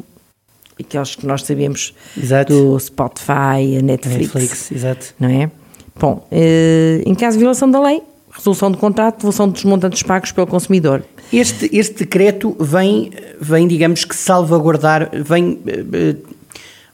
aqueles 0.78 1.14
que 1.14 1.26
nós 1.26 1.42
sabemos 1.42 1.94
exato. 2.16 2.50
do 2.50 2.81
Spotify, 2.81 3.76
a 3.78 3.82
Netflix, 3.82 4.32
Netflix 4.32 4.72
exato. 4.72 5.14
não 5.20 5.28
é? 5.28 5.50
Bom, 5.98 6.26
eh, 6.32 7.02
em 7.04 7.14
caso 7.14 7.37
de 7.37 7.40
violação 7.40 7.70
da 7.70 7.78
lei, 7.78 8.00
resolução 8.32 8.70
do 8.70 8.78
contrato, 8.78 9.16
devolução 9.16 9.46
dos 9.46 9.62
montantes 9.64 10.02
pagos 10.02 10.32
pelo 10.32 10.46
consumidor. 10.46 11.04
Este, 11.31 11.69
este 11.76 11.98
decreto 11.98 12.56
vem, 12.58 13.10
vem, 13.38 13.69
digamos 13.69 14.06
que 14.06 14.16
salvaguardar, 14.16 15.10
vem, 15.12 15.52
uh, 15.52 16.34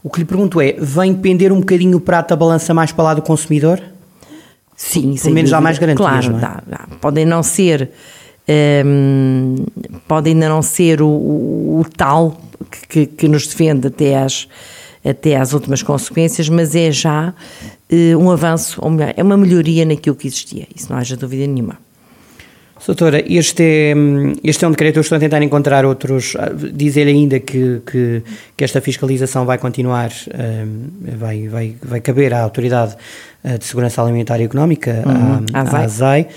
o 0.03 0.11
que 0.11 0.19
lhe 0.19 0.25
pergunto 0.25 0.61
é, 0.61 0.73
vem 0.73 1.15
pender 1.15 1.53
um 1.53 1.61
bocadinho 1.61 1.99
o 1.99 2.01
prato 2.01 2.31
da 2.31 2.37
balança 2.37 2.75
mais 2.75 2.91
para 2.91 3.05
lá 3.05 3.15
do 3.15 3.23
consumidor? 3.23 3.81
Sim, 4.77 5.17
Pelo 5.17 5.35
menos 5.35 5.53
há 5.53 5.61
mais 5.61 5.79
garantias, 5.79 6.09
Claro, 6.09 6.31
não 6.33 6.39
é? 6.39 6.41
dá, 6.41 6.63
dá. 6.67 6.89
Podem 7.01 7.25
não 7.25 7.43
ser, 7.43 7.91
um, 8.85 9.57
pode 10.07 10.29
ainda 10.29 10.49
não 10.49 10.61
ser 10.61 11.01
o, 11.01 11.09
o, 11.09 11.81
o 11.81 11.85
tal 11.97 12.39
que, 12.89 13.07
que, 13.07 13.27
nos 13.29 13.47
defende 13.47 13.87
até 13.87 14.19
às, 14.19 14.47
até 15.05 15.37
às 15.37 15.55
últimas 15.55 15.83
consequências, 15.83 16.49
mas 16.49 16.75
é 16.75 16.91
já 16.91 17.33
uh, 17.91 18.19
um 18.19 18.31
avanço, 18.31 18.79
ou 18.83 18.91
melhor, 18.91 19.15
é 19.17 19.23
uma 19.23 19.37
melhoria 19.37 19.85
naquilo 19.85 20.15
que 20.15 20.27
existia, 20.27 20.67
isso 20.75 20.93
não 20.93 20.99
haja 20.99 21.17
dúvida 21.17 21.47
nenhuma. 21.47 21.79
Doutora, 22.85 23.25
este 23.27 23.63
é, 23.63 23.95
este 24.45 24.65
é 24.65 24.69
um 24.69 24.71
decreto, 24.71 24.97
eu 24.97 25.01
estou 25.01 25.17
a 25.17 25.19
tentar 25.19 25.43
encontrar 25.43 25.85
outros, 25.85 26.37
ah, 26.39 26.51
diz-lhe 26.55 27.11
ainda 27.11 27.41
que, 27.41 27.81
que, 27.85 28.23
que, 28.57 28.65
esta 28.65 28.81
fiscalização 28.81 29.45
vai 29.45 29.59
continuar, 29.59 30.11
um, 30.33 31.17
vai, 31.17 31.49
vai, 31.49 31.75
vai 31.83 32.01
caber 32.01 32.33
à 32.33 32.43
Autoridade 32.43 32.95
ah, 33.43 33.57
de 33.57 33.65
Segurança 33.65 34.01
Alimentar 34.03 34.39
e 34.41 34.45
Económica, 34.45 35.03
uhum, 35.05 35.45
à, 35.53 35.63
à 35.63 35.85
ASAI, 35.85 36.29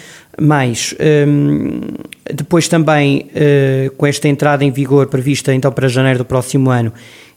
mas 0.41 0.95
um, 1.27 1.81
depois 2.33 2.67
também 2.67 3.29
uh, 3.29 3.91
com 3.95 4.07
esta 4.07 4.27
entrada 4.27 4.63
em 4.63 4.71
vigor 4.71 5.07
prevista 5.07 5.53
então 5.53 5.71
para 5.71 5.87
janeiro 5.87 6.19
do 6.19 6.25
próximo 6.25 6.71
ano, 6.71 6.91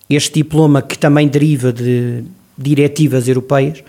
este 0.08 0.34
diploma 0.34 0.80
que 0.80 0.96
também 0.96 1.26
deriva 1.28 1.72
de 1.72 2.24
diretivas 2.56 3.28
europeias, 3.28 3.82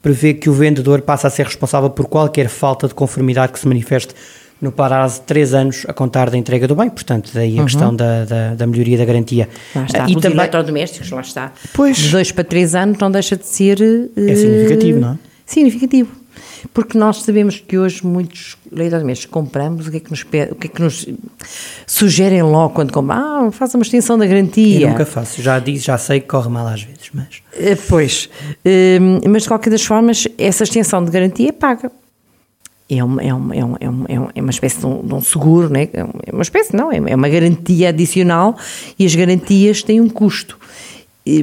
prevê 0.00 0.32
que 0.32 0.48
o 0.48 0.52
vendedor 0.52 1.00
passa 1.02 1.26
a 1.26 1.30
ser 1.30 1.46
responsável 1.46 1.90
por 1.90 2.06
qualquer 2.06 2.48
falta 2.48 2.86
de 2.86 2.94
conformidade 2.94 3.52
que 3.52 3.58
se 3.58 3.66
manifeste 3.66 4.14
no 4.60 4.72
prazo 4.72 5.20
de 5.20 5.26
3 5.26 5.54
anos 5.54 5.86
a 5.88 5.92
contar 5.92 6.30
da 6.30 6.38
entrega 6.38 6.66
do 6.66 6.74
bem, 6.74 6.88
portanto, 6.88 7.30
daí 7.34 7.56
a 7.56 7.58
uhum. 7.58 7.64
questão 7.66 7.94
da, 7.94 8.24
da, 8.24 8.54
da, 8.54 8.66
melhoria 8.66 8.96
da 8.96 9.04
garantia. 9.04 9.48
Lá 9.74 9.84
está, 9.84 10.08
e 10.08 10.16
os 10.16 10.22
também... 10.22 10.38
eletrodomésticos, 10.38 11.10
lá 11.10 11.20
está. 11.20 11.52
Pois. 11.72 11.96
De 11.96 12.10
2 12.10 12.32
para 12.32 12.44
3 12.44 12.74
anos 12.74 12.98
não 12.98 13.10
deixa 13.10 13.36
de 13.36 13.46
ser... 13.46 13.80
É 14.16 14.34
significativo, 14.34 15.00
não 15.00 15.12
é? 15.12 15.18
Significativo. 15.44 16.24
Porque 16.72 16.96
nós 16.96 17.22
sabemos 17.22 17.60
que 17.60 17.78
hoje 17.78 18.04
muitos 18.04 18.56
eletrodomésticos 18.72 19.32
compramos, 19.32 19.86
o 19.86 19.90
que 19.90 19.98
é 19.98 20.00
que 20.00 20.10
nos, 20.10 20.22
o 20.22 20.54
que 20.54 20.66
é 20.66 20.70
que 20.70 20.82
nos 20.82 21.06
sugerem 21.86 22.42
logo 22.42 22.74
quando 22.74 22.92
compram? 22.92 23.46
Ah, 23.46 23.52
faça 23.52 23.76
uma 23.76 23.82
extensão 23.82 24.16
da 24.16 24.26
garantia. 24.26 24.86
Eu 24.86 24.90
nunca 24.90 25.04
faço, 25.04 25.42
já 25.42 25.58
disse, 25.58 25.84
já 25.84 25.98
sei 25.98 26.20
que 26.20 26.26
corre 26.26 26.48
mal 26.48 26.66
às 26.66 26.82
vezes, 26.82 27.10
mas... 27.12 27.42
Eh, 27.52 27.76
pois, 27.88 28.30
eh, 28.64 28.98
mas 29.28 29.42
de 29.42 29.48
qualquer 29.48 29.70
das 29.70 29.84
formas, 29.84 30.26
essa 30.38 30.64
extensão 30.64 31.04
de 31.04 31.10
garantia 31.10 31.50
é 31.50 31.52
paga 31.52 31.90
é 32.88 33.02
uma, 33.02 33.22
é 33.22 33.32
uma, 33.32 33.56
é 33.56 33.64
uma, 33.64 34.30
é 34.34 34.40
uma 34.40 34.50
espécie 34.50 34.78
de 34.78 34.86
um, 34.86 35.02
de 35.02 35.14
um 35.14 35.20
seguro, 35.20 35.70
né? 35.70 35.88
é 35.92 36.32
uma 36.32 36.42
espécie, 36.42 36.76
não, 36.76 36.92
é 36.92 37.14
uma 37.14 37.28
garantia 37.28 37.88
adicional 37.88 38.56
e 38.98 39.06
as 39.06 39.14
garantias 39.14 39.82
têm 39.82 40.00
um 40.00 40.08
custo. 40.08 40.58
E, 41.26 41.42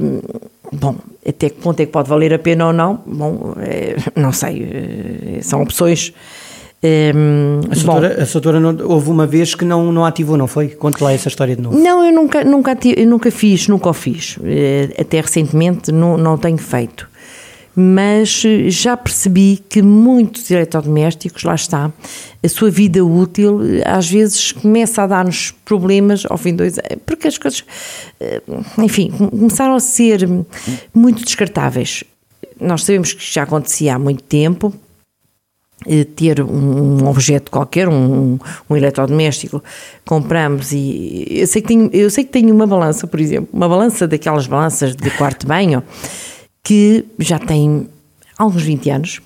bom, 0.72 0.96
até 1.28 1.50
que 1.50 1.60
ponto 1.60 1.80
é 1.80 1.86
que 1.86 1.92
pode 1.92 2.08
valer 2.08 2.34
a 2.34 2.40
pena 2.40 2.68
ou 2.68 2.74
não? 2.74 3.02
Bom, 3.06 3.56
é, 3.58 3.96
não 4.16 4.32
sei, 4.32 5.38
é, 5.38 5.42
são 5.42 5.64
opções. 5.64 6.14
É, 6.84 7.12
a 7.70 8.26
doutora, 8.26 8.58
a 8.58 8.60
não, 8.60 8.76
houve 8.88 9.10
uma 9.10 9.28
vez 9.28 9.54
que 9.54 9.66
não, 9.66 9.92
não 9.92 10.04
ativou, 10.04 10.38
não 10.38 10.48
foi? 10.48 10.70
Conte 10.70 11.04
lá 11.04 11.12
essa 11.12 11.28
história 11.28 11.56
de 11.56 11.62
novo. 11.62 11.78
Não, 11.78 12.04
eu 12.04 12.12
nunca, 12.12 12.44
nunca, 12.44 12.78
eu 12.98 13.08
nunca 13.08 13.32
fiz, 13.32 13.68
nunca 13.68 13.90
o 13.90 13.94
fiz. 13.94 14.38
Eh, 14.44 14.90
até 15.00 15.22
recentemente 15.22 15.92
não, 15.92 16.18
não 16.18 16.38
tenho 16.40 16.58
feito 16.58 17.11
mas 17.76 18.44
eh, 18.46 18.70
já 18.70 18.98
percebi 18.98 19.64
que 19.70 19.82
muitos 19.82 20.50
eletrodomésticos, 20.52 21.44
lá 21.44 21.56
está, 21.56 21.92
a 22.44 22.50
sua 22.50 22.70
vida 22.70 23.04
útil 23.04 23.62
eh, 23.64 23.84
às 23.86 24.10
vezes 24.10 24.52
começa 24.52 25.04
a 25.04 25.08
dar-nos 25.08 25.52
problemas 25.64 26.26
ao 26.30 26.38
fim 26.38 26.52
de 26.52 26.58
dois 26.58 26.78
anos, 26.78 27.02
porque 27.06 27.28
as 27.28 27.38
coisas, 27.38 27.64
eh, 28.20 28.42
enfim, 28.78 29.12
começaram 29.12 29.76
a 29.76 29.80
ser 29.80 30.28
muito 30.94 31.24
descartáveis. 31.24 32.04
Nós 32.60 32.84
sabemos 32.84 33.14
que 33.14 33.34
já 33.34 33.44
acontecia 33.44 33.96
há 33.96 34.00
muito 34.00 34.24
tempo, 34.24 34.74
ter 36.16 36.40
um 36.42 37.08
objeto 37.08 37.50
qualquer, 37.50 37.90
um, 37.90 38.38
um 38.70 38.76
eletrodoméstico, 38.76 39.64
compramos 40.06 40.72
e 40.72 41.26
eu 41.28 41.48
sei, 41.48 41.60
que 41.60 41.68
tenho, 41.70 41.90
eu 41.92 42.08
sei 42.12 42.24
que 42.24 42.30
tenho 42.30 42.54
uma 42.54 42.68
balança, 42.68 43.08
por 43.08 43.20
exemplo, 43.20 43.50
uma 43.52 43.68
balança 43.68 44.08
daquelas 44.08 44.46
balanças 44.46 44.96
de 44.96 45.10
quarto 45.12 45.48
banho, 45.48 45.82
que 46.64 47.06
já 47.20 47.40
tem 47.40 47.88
alguns 48.38 48.64
20 48.64 48.90
anos, 48.90 49.22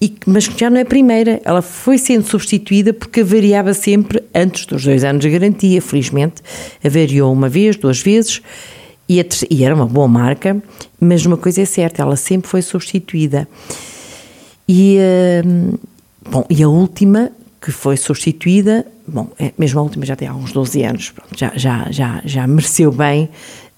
e, 0.00 0.14
mas 0.26 0.48
que 0.48 0.58
já 0.58 0.70
não 0.70 0.78
é 0.78 0.82
a 0.82 0.86
primeira. 0.86 1.40
Ela 1.44 1.62
foi 1.62 1.98
sendo 1.98 2.26
substituída 2.26 2.92
porque 2.92 3.22
variava 3.22 3.74
sempre 3.74 4.22
antes 4.34 4.66
dos 4.66 4.84
dois 4.84 5.04
anos 5.04 5.20
de 5.20 5.30
garantia. 5.30 5.80
Felizmente, 5.82 6.42
avariou 6.82 7.32
uma 7.32 7.48
vez, 7.48 7.76
duas 7.76 8.00
vezes, 8.00 8.40
e, 9.08 9.20
a, 9.20 9.24
e 9.50 9.64
era 9.64 9.74
uma 9.74 9.86
boa 9.86 10.08
marca, 10.08 10.62
mas 10.98 11.26
uma 11.26 11.36
coisa 11.36 11.62
é 11.62 11.64
certa, 11.64 12.02
ela 12.02 12.16
sempre 12.16 12.48
foi 12.48 12.62
substituída. 12.62 13.46
E, 14.66 14.98
uh, 15.44 15.78
bom, 16.28 16.46
e 16.48 16.62
a 16.62 16.68
última 16.68 17.30
que 17.60 17.70
foi 17.70 17.96
substituída, 17.96 18.86
bom, 19.06 19.28
é, 19.38 19.52
mesmo 19.58 19.80
a 19.80 19.82
última 19.82 20.04
já 20.06 20.16
tem 20.16 20.28
alguns 20.28 20.52
12 20.52 20.82
anos, 20.82 21.10
pronto, 21.10 21.38
já, 21.38 21.52
já, 21.54 21.86
já, 21.90 22.22
já 22.24 22.46
mereceu 22.46 22.90
bem 22.90 23.28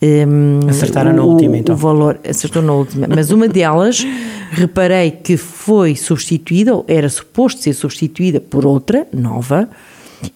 Um, 0.03 0.61
Acertaram 0.69 1.13
na 1.13 1.23
o, 1.23 1.31
última, 1.31 1.57
então. 1.57 1.75
O 1.75 1.79
valor, 1.79 2.21
acertou 2.29 2.61
na 2.63 2.73
última. 2.73 3.07
Mas 3.09 3.31
uma 3.31 3.49
delas, 3.49 4.05
reparei 4.53 5.11
que 5.11 5.37
foi 5.37 5.97
substituída, 5.97 6.75
ou 6.75 6.85
era 6.87 7.09
suposto 7.09 7.63
ser 7.63 7.73
substituída 7.73 8.39
por 8.41 8.67
outra, 8.67 9.07
nova, 9.13 9.69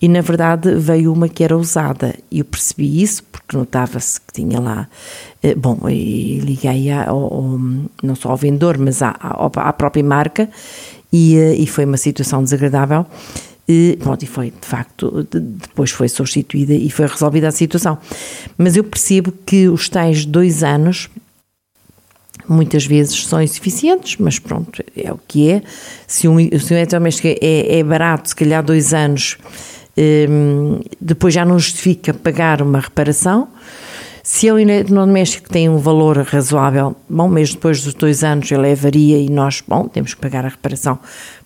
e 0.01 0.09
na 0.09 0.21
verdade 0.23 0.75
veio 0.77 1.13
uma 1.13 1.29
que 1.29 1.45
era 1.45 1.57
usada. 1.57 2.15
E 2.31 2.39
eu 2.39 2.45
percebi 2.45 3.03
isso 3.03 3.23
porque 3.31 3.57
notava-se 3.57 4.21
que 4.21 4.33
tinha 4.33 4.59
lá. 4.61 4.89
eh, 5.43 5.55
Bom, 5.55 5.79
e 5.89 6.39
liguei 6.39 6.91
ao, 6.91 7.19
ao- 7.19 7.61
não 8.03 8.15
só 8.15 8.31
ao 8.31 8.37
vendedor, 8.37 8.79
mas 8.79 9.03
à, 9.03 9.11
à, 9.21 9.47
à 9.69 9.73
própria 9.73 10.03
marca, 10.05 10.49
e, 11.13 11.37
eh, 11.37 11.55
e 11.57 11.67
foi 11.67 11.85
uma 11.85 11.97
situação 11.99 12.43
desagradável. 12.43 13.05
E, 13.73 13.97
pronto, 14.01 14.21
e 14.25 14.27
foi, 14.27 14.51
de 14.51 14.67
facto, 14.67 15.25
de- 15.31 15.39
depois 15.39 15.93
foi 15.93 16.09
substituída 16.09 16.75
e 16.75 16.91
foi 16.91 17.07
resolvida 17.07 17.47
a 17.47 17.53
situação. 17.53 17.99
Mas 18.59 18.75
eu 18.75 18.83
percebo 18.83 19.33
que 19.47 19.69
os 19.69 19.89
tais 19.89 20.25
dois 20.25 20.65
anos 20.65 21.09
muitas 22.49 22.85
vezes 22.85 23.25
são 23.29 23.41
insuficientes, 23.41 24.17
mas 24.19 24.41
pronto, 24.41 24.83
é 24.97 25.13
o 25.13 25.21
que 25.29 25.49
é. 25.53 25.63
Se 26.05 26.27
um, 26.27 26.37
se 26.59 26.75
um 26.75 26.77
eletrodoméstico 26.77 27.29
é, 27.29 27.79
é 27.79 27.85
barato, 27.85 28.31
se 28.31 28.35
calhar 28.35 28.61
dois 28.61 28.93
anos, 28.93 29.39
hum, 29.97 30.81
depois 31.01 31.33
já 31.33 31.45
não 31.45 31.57
justifica 31.57 32.13
pagar 32.13 32.61
uma 32.63 32.81
reparação. 32.81 33.47
Se 34.25 34.49
é 34.49 34.53
um 34.53 34.59
eletrodoméstico 34.59 35.45
que 35.45 35.51
tem 35.51 35.69
um 35.69 35.79
valor 35.79 36.19
razoável, 36.19 36.97
bom, 37.09 37.29
mesmo 37.29 37.55
depois 37.55 37.85
dos 37.85 37.95
dois 37.95 38.25
anos 38.25 38.51
ele 38.51 38.69
é 38.69 38.73
avaria 38.73 39.19
e 39.19 39.31
nós, 39.31 39.63
bom, 39.65 39.87
temos 39.87 40.13
que 40.13 40.21
pagar 40.21 40.45
a 40.45 40.49
reparação 40.49 40.99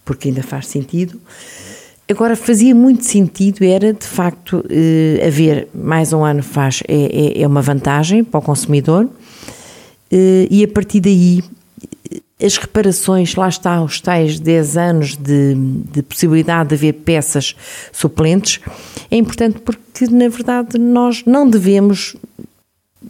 porque 0.06 0.28
ainda 0.28 0.42
faz 0.42 0.68
sentido. 0.68 1.20
Agora, 2.14 2.36
fazia 2.36 2.72
muito 2.76 3.04
sentido, 3.04 3.64
era 3.64 3.92
de 3.92 4.06
facto 4.06 4.64
eh, 4.70 5.20
haver 5.26 5.66
mais 5.74 6.12
um 6.12 6.24
ano 6.24 6.44
faz, 6.44 6.80
é, 6.86 7.40
é, 7.40 7.42
é 7.42 7.44
uma 7.44 7.60
vantagem 7.60 8.22
para 8.22 8.38
o 8.38 8.40
consumidor 8.40 9.08
eh, 10.12 10.46
e 10.48 10.62
a 10.62 10.68
partir 10.68 11.00
daí 11.00 11.42
eh, 12.12 12.46
as 12.46 12.56
reparações, 12.56 13.34
lá 13.34 13.48
está, 13.48 13.82
os 13.82 14.00
tais 14.00 14.38
10 14.38 14.76
anos 14.76 15.16
de, 15.16 15.56
de 15.92 16.02
possibilidade 16.04 16.68
de 16.68 16.76
haver 16.76 16.92
peças 16.92 17.56
suplentes, 17.90 18.60
é 19.10 19.16
importante 19.16 19.58
porque, 19.58 20.06
na 20.08 20.28
verdade, 20.28 20.78
nós 20.78 21.24
não 21.26 21.50
devemos 21.50 22.14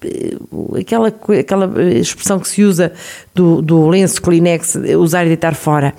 eh, 0.03 0.81
aquela, 0.81 1.09
aquela 1.09 1.83
eh, 1.83 1.99
expressão 1.99 2.41
que 2.41 2.49
se 2.49 2.65
usa 2.65 2.91
do, 3.35 3.61
do 3.61 3.87
lenço 3.87 4.23
Kleenex, 4.23 4.79
usar 4.99 5.27
e 5.27 5.29
deitar 5.29 5.55
fora. 5.55 5.93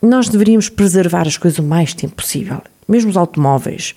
Nós 0.00 0.28
deveríamos 0.28 0.68
preservar 0.68 1.26
as 1.26 1.36
coisas 1.36 1.58
o 1.58 1.62
mais 1.62 1.92
tempo 1.92 2.16
possível, 2.16 2.62
mesmo 2.86 3.10
os 3.10 3.16
automóveis. 3.16 3.94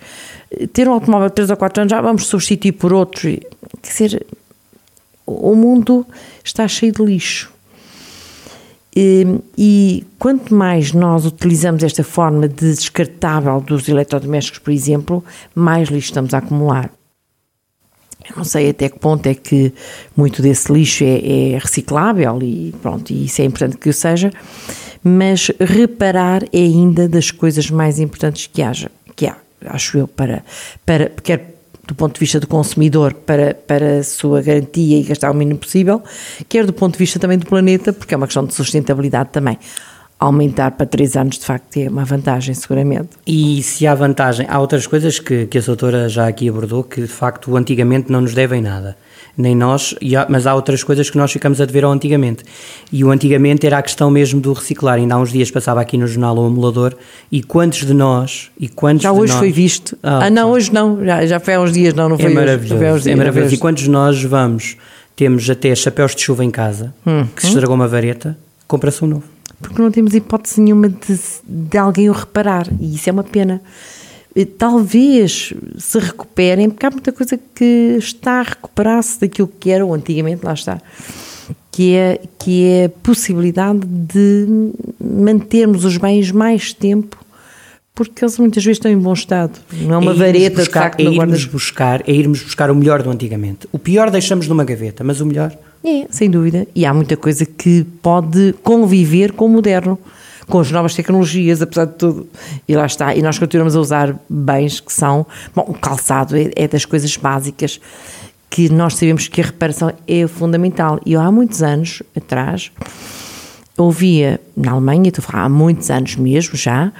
Ter 0.74 0.88
um 0.88 0.94
automóvel 0.94 1.30
de 1.30 1.36
3 1.36 1.50
ou 1.52 1.58
4 1.58 1.82
anos, 1.82 1.92
já 1.92 2.02
vamos 2.02 2.26
substituir 2.26 2.74
por 2.74 2.92
outro. 2.92 3.30
Quer 3.82 3.92
dizer, 3.92 4.26
o 5.26 5.56
mundo 5.56 6.06
está 6.44 6.68
cheio 6.68 6.92
de 6.92 7.04
lixo. 7.04 7.52
E, 8.96 9.26
e 9.58 10.06
quanto 10.20 10.54
mais 10.54 10.92
nós 10.92 11.26
utilizamos 11.26 11.82
esta 11.84 12.04
forma 12.04 12.48
de 12.48 12.76
descartável 12.76 13.62
dos 13.62 13.88
eletrodomésticos, 13.88 14.60
por 14.60 14.72
exemplo, 14.72 15.24
mais 15.56 15.90
lixo 15.90 16.10
estamos 16.10 16.34
a 16.34 16.40
acumular. 16.40 16.92
Eu 18.30 18.38
não 18.38 18.44
sei 18.44 18.70
até 18.70 18.90
que 18.90 19.00
ponto 19.00 19.26
é 19.28 19.34
que 19.34 19.74
muito 20.16 20.42
desse 20.42 20.72
lixo 20.72 21.04
é, 21.04 21.54
é 21.54 21.58
reciclável 21.58 22.38
e 22.42 22.74
pronto, 22.82 23.12
e 23.12 23.26
isso 23.26 23.42
é 23.42 23.46
importante 23.46 23.78
que 23.78 23.90
o 23.90 23.94
seja, 23.94 24.32
mas 25.04 25.52
reparar 25.60 26.44
é 26.54 26.60
ainda 26.60 27.08
das 27.08 27.32
coisas 27.32 27.70
mais 27.70 28.00
importantes 28.00 28.48
que 28.48 28.62
haja, 28.62 28.92
que 29.16 29.28
há, 29.28 29.36
acho 29.66 29.98
eu, 29.98 30.08
para, 30.08 30.44
para 30.86 31.10
quer 31.10 31.52
do 31.88 31.96
ponto 31.96 32.14
de 32.14 32.20
vista 32.20 32.40
do 32.40 32.48
consumidor 32.48 33.14
para, 33.14 33.54
para 33.54 34.00
a 34.00 34.04
sua 34.04 34.42
garantia 34.42 35.00
e 35.00 35.04
gastar 35.04 35.32
o 35.32 35.34
mínimo 35.34 35.60
possível, 35.60 36.02
quer 36.48 36.66
do 36.66 36.74
ponto 36.74 36.94
de 36.94 37.00
vista 37.00 37.20
também 37.20 37.38
do 37.38 37.46
planeta, 37.46 37.92
porque 37.92 38.14
é 38.14 38.18
uma 38.18 38.28
questão 38.28 38.46
de 38.46 38.54
sustentabilidade 38.54 39.30
também. 39.32 39.58
Aumentar 40.18 40.72
para 40.72 40.86
3 40.86 41.18
anos, 41.18 41.40
de 41.40 41.46
facto, 41.46 41.78
é 41.78 41.90
uma 41.90 42.06
vantagem, 42.06 42.54
seguramente. 42.54 43.10
E 43.26 43.62
se 43.64 43.88
há 43.88 43.96
vantagem, 43.96 44.46
há 44.48 44.60
outras 44.60 44.86
coisas 44.86 45.20
que, 45.20 45.48
que 45.48 45.58
a 45.58 45.62
doutora 45.62 46.08
já 46.08 46.28
aqui 46.28 46.48
abordou 46.48 46.84
que 46.84 47.02
de 47.02 47.08
facto 47.08 47.58
antigamente 47.58 48.12
não 48.12 48.22
nos 48.22 48.36
devem 48.36 48.62
nada. 48.62 48.96
Nem 49.38 49.56
nós, 49.56 49.96
há- 50.16 50.26
mas 50.30 50.46
há 50.46 50.54
outras 50.54 50.84
coisas 50.84 51.10
que 51.10 51.18
nós 51.18 51.32
ficamos 51.32 51.62
a 51.62 51.66
dever 51.66 51.84
ao 51.86 51.92
antigamente. 51.92 52.44
E 52.92 53.04
o 53.04 53.10
antigamente 53.12 53.66
era 53.66 53.78
a 53.78 53.82
questão 53.82 54.12
mesmo 54.12 54.40
do 54.42 54.52
reciclar. 54.54 54.96
Ainda 54.96 55.16
há 55.16 55.18
uns 55.18 55.32
dias 55.32 55.50
passava 55.50 55.80
aqui 55.82 55.98
no 55.98 56.06
jornal 56.08 56.38
o 56.38 56.48
emulador 56.48 56.94
e 57.32 57.42
quantos 57.42 57.86
de 57.86 57.94
nós, 57.94 58.52
e 58.60 58.68
quantos 58.68 59.04
Já 59.04 59.12
de 59.14 59.20
hoje 59.20 59.32
nós, 59.34 59.40
foi 59.40 59.52
visto. 59.52 59.98
Ah, 60.04 60.26
Ah, 60.26 60.30
não, 60.30 60.52
hoje 60.52 60.74
não. 60.74 61.04
Já, 61.04 61.26
já 61.26 61.40
foi 61.40 61.54
há 61.56 61.62
uns 61.62 61.72
dias, 61.72 61.94
não, 61.94 62.10
não 62.10 62.18
foi 62.18 62.26
É 62.26 62.28
hoje. 62.30 62.36
Já 62.36 62.42
foi 62.42 62.46
maravilhoso, 62.46 63.04
dias, 63.04 63.08
é 63.08 63.16
maravilhoso. 63.16 63.54
E 63.56 63.58
quantos 63.58 63.84
de 63.84 63.90
nós 63.90 64.22
vamos, 64.24 64.76
temos 65.16 65.50
até 65.50 65.74
chapéus 65.76 66.14
de 66.16 66.22
chuva 66.22 66.44
em 66.44 66.52
casa, 66.52 66.94
Hum, 67.08 67.26
que 67.36 67.42
se 67.42 67.48
estragou 67.50 67.76
uma 67.76 67.88
vareta, 67.88 68.38
compra-se 68.68 69.04
um 69.04 69.08
novo. 69.08 69.24
Porque 69.62 69.82
não 69.82 69.92
temos 69.92 70.14
hipótese 70.16 70.60
nenhuma 70.60 70.90
de, 70.90 71.20
de 71.48 71.78
alguém 71.78 72.10
o 72.10 72.14
reparar. 72.14 72.68
E 72.80 72.96
isso 72.96 73.08
é 73.10 73.14
uma 73.14 73.24
pena. 73.24 73.62
Talvez 74.58 75.54
se 75.78 76.00
recuperem, 76.00 76.70
porque 76.70 76.86
há 76.86 76.92
muita 76.92 77.12
coisa 77.12 77.38
que 77.54 77.98
está 78.00 78.40
a 78.40 78.44
recuperar-se 78.44 79.20
daquilo 79.20 79.52
que 79.60 79.70
era 79.70 79.86
antigamente, 79.86 80.46
lá 80.46 80.54
está. 80.54 80.82
Que 81.70 81.96
é, 81.96 82.22
que 82.40 82.66
é 82.66 82.86
a 82.86 82.90
possibilidade 82.90 83.82
de 83.86 84.72
mantermos 85.00 85.84
os 85.84 85.98
bens 85.98 86.32
mais 86.32 86.74
tempo, 86.74 87.18
porque 87.94 88.24
eles 88.24 88.38
muitas 88.40 88.64
vezes 88.64 88.78
estão 88.78 88.92
em 88.92 88.98
bom 88.98 89.14
estado. 89.14 89.60
Não 89.74 89.96
é 89.96 89.98
uma 89.98 90.12
irmos 90.12 90.18
vareta 90.18 90.62
buscar, 90.62 90.80
de 90.80 90.86
facto 90.86 91.00
é 91.02 91.04
guarda 91.04 91.34
irmos 91.34 91.46
buscar, 91.46 92.04
é 92.08 92.12
irmos 92.14 92.42
buscar 92.42 92.72
o 92.72 92.76
melhor 92.76 93.04
do 93.04 93.10
antigamente. 93.10 93.68
O 93.72 93.78
pior 93.78 94.10
deixamos 94.10 94.48
numa 94.48 94.64
gaveta, 94.64 95.04
mas 95.04 95.20
o 95.20 95.26
melhor 95.26 95.52
É, 95.84 96.08
sem 96.10 96.30
dúvida. 96.30 96.68
E 96.74 96.86
há 96.86 96.94
muita 96.94 97.18
coisa 97.18 97.46
que 97.46 97.86
pode 98.02 98.54
conviver 98.64 99.34
com 99.34 99.46
o 99.46 99.50
moderno, 99.50 100.00
com 100.48 100.60
as 100.60 100.72
novas 100.72 100.96
tecnologias, 100.96 101.62
apesar 101.62 101.86
de 101.86 101.94
tudo. 101.94 102.28
E 102.68 102.76
lá 102.76 102.86
está. 102.86 103.16
E 103.16 103.22
nós 103.22 103.38
continuamos 103.40 103.76
a 103.76 103.80
usar 103.80 104.20
bens 104.30 104.80
que 104.80 104.92
são. 104.92 105.26
Bom, 105.56 105.66
o 105.68 105.74
calçado 105.74 106.36
é, 106.36 106.52
é 106.56 106.68
das 106.68 106.86
coisas 106.86 107.16
básicas 107.18 107.80
que 108.50 108.70
nós 108.70 108.96
sabemos 108.96 109.28
que 109.28 109.42
a 109.42 109.46
reparação 109.46 109.94
é 110.08 110.28
fundamental. 110.28 111.00
E 111.06 111.14
eu, 111.14 111.22
há 111.22 111.32
muitos 111.32 111.64
anos 111.64 112.04
atrás, 112.16 112.70
ouvia 113.78 114.42
na 114.56 114.74
Alemanha, 114.74 115.08
estou 115.08 115.24
a 115.24 115.32
falar 115.32 115.44
há 115.46 115.50
muitos 115.50 115.90
anos 115.90 116.18
mesmo 116.18 116.56
já, 116.56 116.92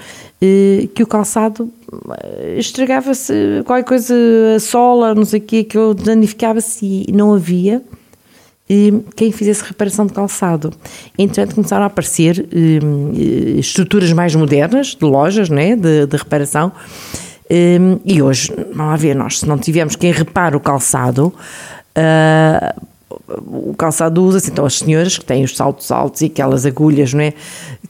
eh, 0.42 0.88
que 0.96 1.04
o 1.04 1.08
calçado 1.08 1.70
eh, 2.24 2.56
estragava-se, 2.58 3.34
qualquer 3.66 3.84
coisa, 3.84 4.16
a 4.56 4.60
sola, 4.60 5.14
não 5.14 5.26
sei 5.26 5.40
o 5.40 5.44
quê, 5.44 5.64
que 5.66 5.78
danificava-se 6.04 7.06
e 7.08 7.12
não 7.12 7.34
havia 7.34 7.84
quem 9.16 9.32
fizesse 9.32 9.64
reparação 9.64 10.06
de 10.06 10.14
calçado. 10.14 10.72
Entretanto, 11.18 11.56
começaram 11.56 11.84
a 11.84 11.88
aparecer 11.88 12.40
eh, 12.52 12.80
eh, 13.16 13.60
estruturas 13.60 14.12
mais 14.14 14.36
modernas, 14.36 14.96
de 14.96 15.06
lojas, 15.06 15.50
né, 15.50 15.76
de, 15.76 16.06
de 16.06 16.18
reparação, 16.18 16.72
eh, 17.50 17.78
e 18.06 18.22
hoje, 18.22 18.54
não 18.74 18.90
a 18.90 18.96
ver, 18.96 19.16
nós 19.16 19.40
se 19.40 19.48
não 19.48 19.58
tivermos 19.58 19.96
quem 19.96 20.12
repare 20.12 20.56
o 20.56 20.60
calçado, 20.60 21.34
ah, 21.96 22.76
o 23.48 23.74
calçado 23.78 24.24
usa-se, 24.24 24.50
então 24.50 24.66
as 24.66 24.80
senhoras 24.80 25.18
que 25.18 25.26
têm 25.26 25.44
os 25.44 25.56
saltos 25.56 25.92
altos 25.92 26.22
e 26.22 26.26
aquelas 26.26 26.66
agulhas, 26.66 27.14
não 27.14 27.22
é, 27.22 27.34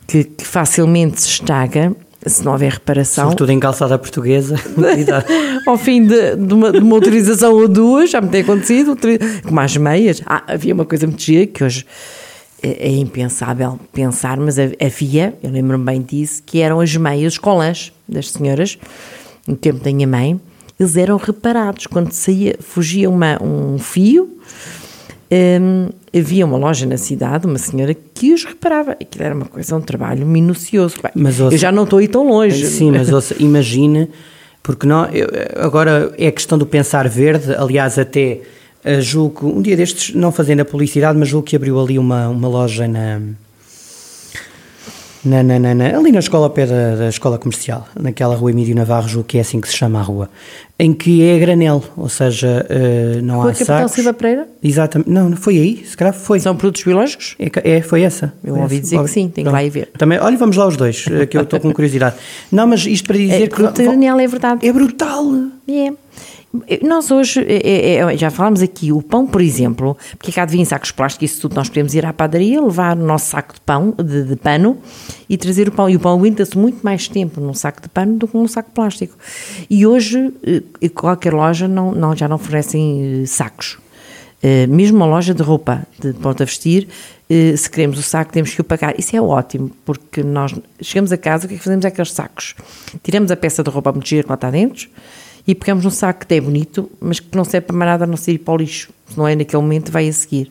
que, 0.08 0.24
que 0.24 0.46
facilmente 0.46 1.22
se 1.22 1.28
estraga, 1.28 1.96
se 2.26 2.44
não 2.46 2.52
houver 2.52 2.74
reparação, 2.74 3.26
sobretudo 3.26 3.52
em 3.52 3.60
calçada 3.60 3.98
portuguesa. 3.98 4.56
ao 5.66 5.78
fim 5.78 6.06
de, 6.06 6.36
de 6.36 6.54
uma, 6.54 6.72
de 6.72 6.80
uma 6.80 6.96
utilização 6.96 7.54
ou 7.54 7.68
duas, 7.68 8.10
já 8.12 8.22
me 8.22 8.30
tem 8.30 8.42
acontecido, 8.42 8.96
como 9.44 9.60
as 9.60 9.76
meias. 9.78 10.22
Ah, 10.26 10.44
havia 10.48 10.74
uma 10.74 10.86
coisa 10.86 11.08
muito 11.08 11.22
gira 11.22 11.48
que 11.48 11.64
hoje 11.64 11.86
é, 12.62 12.88
é 12.88 12.92
impensável 12.92 13.80
pensar, 13.92 14.38
mas 14.38 14.60
ha- 14.60 14.72
havia, 14.80 15.34
eu 15.42 15.50
lembro-me 15.50 15.84
bem 15.84 16.02
disso, 16.02 16.44
que 16.46 16.60
eram 16.62 16.80
as 16.80 16.96
meias, 16.96 17.34
os 17.34 17.40
colãs 17.40 17.92
das 18.08 18.30
senhoras, 18.30 18.78
no 19.48 19.56
tempo 19.56 19.84
da 19.84 19.92
minha 19.92 20.08
mãe, 20.08 20.40
eles 20.80 20.96
eram 20.98 21.18
reparados. 21.18 21.88
Quando 21.88 22.12
saía, 22.12 22.56
fugia 22.60 23.10
uma, 23.10 23.42
um 23.42 23.78
fio, 23.80 24.38
hum, 25.32 25.90
havia 26.14 26.46
uma 26.46 26.58
loja 26.58 26.86
na 26.86 26.98
cidade, 26.98 27.46
uma 27.48 27.58
senhora 27.58 27.94
que 27.94 28.34
os 28.34 28.44
reparava. 28.44 28.92
Aquilo 28.92 29.24
era 29.24 29.36
uma 29.36 29.46
coisa, 29.46 29.76
um 29.76 29.82
trabalho 29.82 30.26
minucioso. 30.26 30.96
Bem, 31.02 31.12
Mas 31.16 31.40
eu 31.40 31.46
ouça- 31.46 31.58
já 31.58 31.72
não 31.72 31.84
estou 31.84 32.00
aí 32.00 32.08
tão 32.08 32.28
longe. 32.28 32.66
Sim, 32.68 32.92
mas 32.92 33.12
ouça, 33.12 33.36
imagine, 33.40 34.10
porque 34.62 34.86
não, 34.86 35.06
eu- 35.08 35.30
agora 35.58 36.14
é 36.18 36.28
a 36.28 36.32
questão 36.32 36.58
do 36.58 36.66
pensar 36.66 37.08
verde, 37.08 37.54
aliás, 37.56 37.98
até 37.98 38.42
eh, 38.84 39.00
julgo, 39.00 39.48
um 39.48 39.62
dia 39.62 39.78
destes, 39.78 40.16
não 40.16 40.32
fazendo 40.32 40.62
a 40.62 40.66
publicidade, 40.66 41.18
mas 41.18 41.28
julgo 41.30 41.46
que 41.46 41.56
abriu 41.56 41.80
ali 41.80 42.00
uma, 42.00 42.28
uma 42.30 42.48
loja 42.48 42.88
na, 42.88 43.20
na, 45.24 45.44
na, 45.44 45.60
na- 45.60 45.76
na- 45.76 45.98
ali 45.98 46.12
na 46.12 46.20
escola, 46.20 46.46
ao 46.48 46.50
pé 46.50 46.66
da, 46.66 46.96
da 46.96 47.10
escola 47.10 47.38
comercial, 47.38 47.88
naquela 48.00 48.36
rua 48.36 48.52
Emílio 48.52 48.76
Navarro, 48.76 49.08
julgo 49.08 49.28
que 49.28 49.38
é 49.38 49.42
assim 49.42 49.62
que 49.62 49.68
se 49.70 49.76
chama 49.78 50.00
a 50.00 50.02
rua, 50.02 50.30
em 50.80 50.94
que 50.94 51.24
é 51.24 51.36
a 51.36 51.40
granel, 51.40 51.84
ou 51.96 52.10
seja, 52.10 52.66
eh, 52.70 53.20
não 53.22 53.36
Rua 53.36 53.52
há 53.52 53.54
Capitão 53.54 53.78
sacos. 53.78 53.92
Silva 53.94 54.14
Pereira? 54.14 54.48
Exatamente, 54.64 55.10
não, 55.12 55.30
não 55.30 55.38
foi 55.38 55.58
aí, 55.60 55.84
se 55.86 55.96
calhar 55.96 56.14
foi. 56.14 56.40
São 56.40 56.56
produtos 56.56 56.84
biológicos? 56.84 57.36
É, 57.38 57.78
é, 57.78 57.82
foi 57.82 58.02
essa. 58.02 58.34
Eu 58.44 58.54
Foi 58.56 58.64
ouvi 58.64 58.76
essa. 58.76 58.82
dizer 58.84 58.96
que 58.96 59.02
Logo. 59.02 59.08
sim, 59.10 59.30
tenho 59.30 59.48
que 59.48 59.54
lá 59.54 59.64
ir 59.64 59.70
ver. 59.70 59.90
Também, 59.98 60.18
olha, 60.20 60.38
vamos 60.38 60.58
lá 60.58 60.68
os 60.68 60.76
dois, 60.76 61.06
eh, 61.12 61.26
que 61.28 61.38
eu 61.38 61.44
estou 61.44 61.60
com 61.60 61.72
curiosidade. 61.72 62.16
Não, 62.52 62.66
mas 62.66 62.86
isto 62.88 63.06
para 63.06 63.18
dizer 63.18 63.44
É, 63.44 63.48
que. 63.48 63.56
fruta 63.56 63.84
granel, 63.84 64.20
é 64.20 64.28
verdade. 64.28 64.68
É 64.68 64.74
brutal! 64.74 65.26
É. 65.70 65.92
Nós 66.82 67.10
hoje, 67.12 67.40
é, 67.48 67.96
é, 67.96 68.18
já 68.18 68.30
falámos 68.30 68.62
aqui, 68.62 68.92
o 68.92 69.02
pão, 69.02 69.26
por 69.26 69.42
exemplo, 69.42 69.98
porque 70.18 70.34
cá 70.34 70.44
devia 70.44 70.62
em 70.62 70.66
sacos 70.66 70.92
plásticos, 70.92 71.32
isso 71.32 71.42
tudo 71.42 71.56
nós 71.56 71.70
podemos 71.70 71.96
ir 71.96 72.06
à 72.06 72.12
padaria, 72.12 72.62
levar 72.62 72.98
o 72.98 73.04
nosso 73.04 73.30
saco 73.30 73.54
de 73.54 73.62
pão, 73.62 73.94
de, 73.98 74.24
de 74.24 74.36
pano, 74.36 74.78
e 75.30 75.38
trazer 75.38 75.70
o 75.70 75.72
pão. 75.72 75.90
E 75.90 75.96
o 75.96 76.00
pão 76.00 76.18
aguenta-se 76.18 76.58
muito 76.58 76.82
mais 76.84 77.08
tempo 77.08 77.40
num 77.40 77.54
saco 77.54 77.82
de 77.82 77.88
pano 77.88 78.18
do 78.18 78.28
que 78.28 78.36
num 78.36 78.48
saco 78.50 78.70
plástico. 78.72 79.16
E 79.70 79.86
hoje, 79.88 80.34
qualquer 80.94 81.34
loja 81.34 81.70
não, 81.70 81.94
não 81.94 82.16
já 82.16 82.28
não 82.28 82.38
fornecem 82.38 83.26
sacos. 83.26 83.78
Mesmo 84.68 84.98
uma 84.98 85.06
loja 85.06 85.34
de 85.34 85.44
roupa, 85.44 85.86
de 86.00 86.14
pronto 86.14 86.42
a 86.42 86.46
vestir, 86.46 86.88
se 87.56 87.70
queremos 87.70 87.98
o 87.98 88.02
saco 88.02 88.34
temos 88.34 88.54
que 88.54 88.60
o 88.60 88.64
pagar. 88.64 89.00
Isso 89.00 89.16
é 89.16 89.22
ótimo, 89.22 89.72
porque 89.86 90.22
nós 90.22 90.54
chegamos 90.82 91.14
a 91.14 91.18
casa, 91.18 91.46
o 91.46 91.48
que 91.48 91.56
é 91.56 91.58
que 91.58 91.64
fazemos 91.64 91.86
é 91.86 91.88
aqueles 91.88 92.12
sacos? 92.12 92.56
Tiramos 93.04 93.32
a 93.32 93.38
peça 93.38 93.64
de 93.64 93.70
roupa 93.70 93.92
muito 93.94 94.08
gira 94.10 94.24
que 94.24 94.30
lá 94.30 94.36
está 94.36 94.50
dentro, 94.52 94.90
e 95.52 95.56
pegamos 95.56 95.86
um 95.86 95.90
saco 95.90 96.26
que 96.26 96.34
é 96.34 96.40
bonito, 96.40 96.90
mas 97.02 97.20
que 97.20 97.36
não 97.36 97.44
serve 97.44 97.68
para 97.68 97.76
mais 97.76 97.92
nada 97.92 98.04
a 98.06 98.08
não 98.08 98.16
ser 98.16 98.32
ir 98.32 98.38
para 98.38 98.54
o 98.54 98.58
lixo. 98.58 98.90
Se 99.06 99.18
não 99.18 99.28
é 99.28 99.36
naquele 99.36 99.62
momento, 99.62 99.92
vai 99.92 100.08
a 100.08 100.14
seguir. 100.14 100.50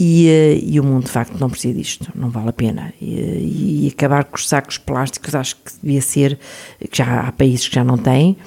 E, 0.00 0.26
eh, 0.26 0.58
e, 0.62 0.80
o 0.80 0.84
mundo 0.84 1.04
de 1.04 1.10
facto 1.10 1.38
não 1.38 1.50
precisa 1.50 1.74
disto, 1.74 2.10
não 2.14 2.30
vale 2.30 2.48
a 2.48 2.52
pena. 2.52 2.94
E, 3.00 3.84
e, 3.84 3.92
acabar 3.94 4.24
com 4.24 4.36
os 4.36 4.48
sacos 4.48 4.78
plásticos, 4.78 5.34
acho 5.34 5.56
que 5.56 5.72
devia 5.82 6.00
ser, 6.00 6.38
que 6.90 6.96
já 6.96 7.28
há 7.28 7.32
países 7.32 7.68
que 7.68 7.74
já 7.74 7.84
não 7.84 7.98
têm. 7.98 8.38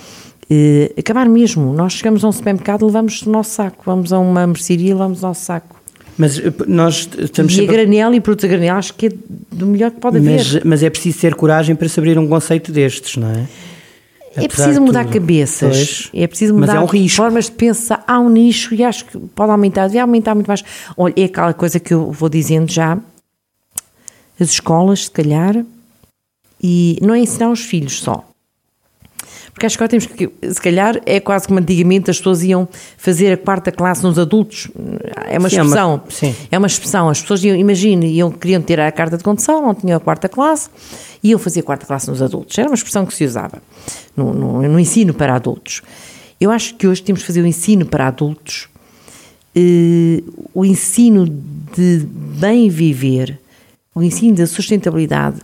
E, 0.49 0.91
eh, 0.97 0.99
acabar 0.99 1.29
mesmo, 1.29 1.71
nós 1.71 1.93
chegamos 1.93 2.23
a 2.23 2.29
um 2.29 2.31
supermercado, 2.31 2.83
levamos 2.83 3.21
o 3.21 3.29
nosso 3.29 3.51
saco, 3.51 3.83
vamos 3.85 4.11
a 4.11 4.17
uma 4.17 4.47
mercearia, 4.47 4.93
levamos 4.93 5.19
o 5.19 5.27
nosso 5.27 5.45
saco. 5.45 5.79
Mas 6.17 6.39
eh, 6.39 6.51
nós 6.67 7.07
estamos 7.15 7.53
e 7.53 7.57
sempre... 7.57 7.75
a 7.75 7.77
granel 7.77 8.15
e 8.15 8.19
produtos 8.19 8.45
a 8.45 8.47
granel 8.47 8.75
acho 8.75 8.95
que 8.95 9.05
é 9.05 9.11
do 9.51 9.67
melhor 9.67 9.91
que 9.91 9.99
pode 9.99 10.19
mas, 10.19 10.49
haver. 10.49 10.65
Mas 10.65 10.81
é 10.81 10.89
preciso 10.89 11.19
ter 11.19 11.35
coragem 11.35 11.75
para 11.75 11.87
se 11.87 11.99
abrir 11.99 12.17
um 12.17 12.27
conceito 12.27 12.71
destes, 12.71 13.17
não 13.17 13.29
é? 13.29 13.45
É 14.43 14.47
preciso 14.47 14.81
mudar 14.81 15.03
tudo. 15.03 15.13
cabeças, 15.13 16.09
pois, 16.09 16.09
é 16.13 16.27
preciso 16.27 16.53
mudar 16.53 16.75
é 16.75 16.79
um 16.79 17.09
formas 17.09 17.45
de 17.45 17.51
pensar. 17.51 18.03
Há 18.07 18.19
um 18.19 18.29
nicho 18.29 18.75
e 18.75 18.83
acho 18.83 19.05
que 19.05 19.17
pode 19.17 19.51
aumentar, 19.51 19.87
devia 19.87 20.03
aumentar 20.03 20.35
muito 20.35 20.47
mais. 20.47 20.63
Olha, 20.95 21.13
é 21.17 21.23
aquela 21.23 21.53
coisa 21.53 21.79
que 21.79 21.93
eu 21.93 22.11
vou 22.11 22.29
dizendo 22.29 22.71
já, 22.71 22.97
as 24.39 24.49
escolas, 24.49 25.05
se 25.05 25.11
calhar, 25.11 25.65
e 26.61 26.99
não 27.01 27.13
é 27.13 27.19
ensinar 27.19 27.49
os 27.49 27.61
filhos 27.61 27.99
só. 27.99 28.27
Porque 29.53 29.65
acho 29.65 29.77
que 29.77 29.83
agora 29.83 29.89
temos 29.89 30.05
que, 30.05 30.29
se 30.53 30.61
calhar, 30.61 31.01
é 31.05 31.19
quase 31.19 31.47
como 31.47 31.59
antigamente 31.59 32.09
as 32.11 32.17
pessoas 32.17 32.43
iam 32.43 32.67
fazer 32.97 33.33
a 33.33 33.37
quarta 33.37 33.71
classe 33.71 34.03
nos 34.03 34.19
adultos. 34.19 34.69
É 35.27 35.37
uma 35.37 35.47
expressão. 35.47 35.91
É 35.91 35.95
uma, 35.95 36.03
sim. 36.09 36.35
é 36.51 36.57
uma 36.57 36.67
expressão. 36.67 37.09
As 37.09 37.21
pessoas 37.21 37.43
iam, 37.43 37.55
imagine, 37.55 38.07
iam, 38.07 38.31
queriam 38.31 38.61
ter 38.61 38.79
a 38.79 38.91
carta 38.91 39.17
de 39.17 39.23
condução, 39.23 39.61
não 39.61 39.73
tinham 39.73 39.97
a 39.97 39.99
quarta 39.99 40.29
classe, 40.29 40.69
iam 41.23 41.39
fazer 41.39 41.61
a 41.61 41.63
quarta 41.63 41.85
classe 41.85 42.09
nos 42.09 42.21
adultos. 42.21 42.57
Era 42.57 42.69
uma 42.69 42.75
expressão 42.75 43.05
que 43.05 43.13
se 43.13 43.25
usava 43.25 43.61
no, 44.15 44.33
no, 44.33 44.61
no 44.61 44.79
ensino 44.79 45.13
para 45.13 45.35
adultos. 45.35 45.81
Eu 46.39 46.51
acho 46.51 46.75
que 46.75 46.87
hoje 46.87 47.01
temos 47.01 47.21
que 47.21 47.27
fazer 47.27 47.41
o 47.41 47.47
ensino 47.47 47.85
para 47.85 48.07
adultos, 48.07 48.67
eh, 49.55 50.21
o 50.53 50.63
ensino 50.63 51.25
de 51.75 52.05
bem 52.07 52.69
viver, 52.69 53.39
o 53.95 54.03
ensino 54.03 54.35
da 54.35 54.45
sustentabilidade, 54.45 55.37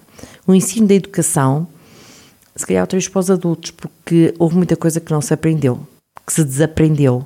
o 0.45 0.53
ensino 0.53 0.85
da 0.85 0.93
educação 0.93 1.67
se 2.63 2.67
calhar 2.67 2.83
outra 2.83 2.97
vez 2.97 3.07
para 3.09 3.19
os 3.19 3.29
adultos, 3.29 3.71
porque 3.71 4.33
houve 4.39 4.55
muita 4.55 4.75
coisa 4.75 4.99
que 5.01 5.11
não 5.11 5.21
se 5.21 5.33
aprendeu, 5.33 5.85
que 6.25 6.31
se 6.31 6.43
desaprendeu. 6.43 7.25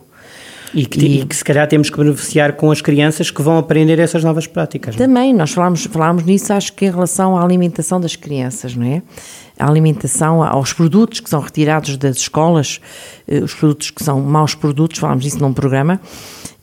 E 0.73 0.85
que, 0.85 0.99
e, 0.99 1.21
e 1.21 1.25
que 1.25 1.35
se 1.35 1.45
calhar 1.45 1.67
temos 1.67 1.89
que 1.89 1.97
beneficiar 1.97 2.53
com 2.53 2.71
as 2.71 2.81
crianças 2.81 3.31
que 3.31 3.41
vão 3.41 3.57
aprender 3.57 3.99
essas 3.99 4.23
novas 4.23 4.47
práticas. 4.47 4.95
É? 4.95 4.97
Também, 4.97 5.31
não? 5.31 5.39
nós 5.39 5.51
falámos, 5.51 5.85
falámos 5.85 6.23
nisso, 6.23 6.51
acho 6.51 6.73
que 6.73 6.85
em 6.85 6.91
relação 6.91 7.37
à 7.37 7.43
alimentação 7.43 8.01
das 8.01 8.15
crianças, 8.15 8.75
não 8.75 8.85
é? 8.85 9.01
A 9.57 9.67
alimentação, 9.69 10.43
aos 10.43 10.73
produtos 10.73 11.19
que 11.19 11.29
são 11.29 11.39
retirados 11.39 11.95
das 11.97 12.17
escolas, 12.17 12.81
eh, 13.27 13.39
os 13.39 13.53
produtos 13.53 13.91
que 13.91 14.03
são 14.03 14.19
maus 14.19 14.55
produtos, 14.55 14.99
falámos 14.99 15.23
disso 15.23 15.39
num 15.39 15.53
programa, 15.53 16.01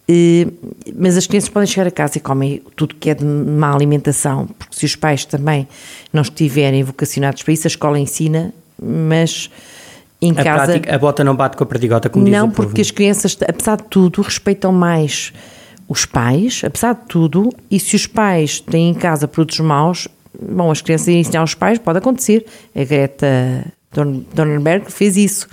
eh, 0.08 0.46
mas 0.94 1.16
as 1.16 1.26
crianças 1.26 1.48
podem 1.48 1.66
chegar 1.66 1.86
a 1.86 1.90
casa 1.90 2.18
e 2.18 2.20
comem 2.20 2.62
tudo 2.76 2.94
que 2.94 3.08
é 3.08 3.14
de 3.14 3.24
má 3.24 3.72
alimentação, 3.72 4.46
porque 4.58 4.76
se 4.76 4.84
os 4.84 4.94
pais 4.94 5.24
também 5.24 5.66
não 6.12 6.22
estiverem 6.22 6.82
vocacionados 6.84 7.42
para 7.42 7.52
isso, 7.52 7.66
a 7.66 7.68
escola 7.68 7.98
ensina, 7.98 8.52
mas 8.80 9.50
em 10.20 10.32
a 10.32 10.44
casa. 10.44 10.66
Prática, 10.66 10.94
a 10.94 10.98
bota 10.98 11.24
não 11.24 11.36
bate 11.36 11.56
com 11.56 11.64
a 11.64 11.66
perdigota, 11.66 12.08
como 12.08 12.28
Não, 12.28 12.48
diz 12.48 12.56
porque 12.56 12.80
as 12.80 12.90
crianças, 12.90 13.36
apesar 13.46 13.76
de 13.76 13.84
tudo, 13.84 14.22
respeitam 14.22 14.72
mais 14.72 15.32
os 15.88 16.06
pais, 16.06 16.62
apesar 16.64 16.94
de 16.94 17.02
tudo, 17.08 17.50
e 17.70 17.78
se 17.78 17.94
os 17.94 18.06
pais 18.06 18.60
têm 18.60 18.90
em 18.90 18.94
casa 18.94 19.28
produtos 19.28 19.60
maus, 19.60 20.08
bom, 20.40 20.70
as 20.70 20.80
crianças 20.80 21.08
ensinar 21.08 21.42
os 21.42 21.54
pais, 21.54 21.78
pode 21.78 21.98
acontecer. 21.98 22.46
A 22.74 22.84
Greta 22.84 23.66
Thunberg 24.34 24.90
fez 24.90 25.16
isso. 25.16 25.46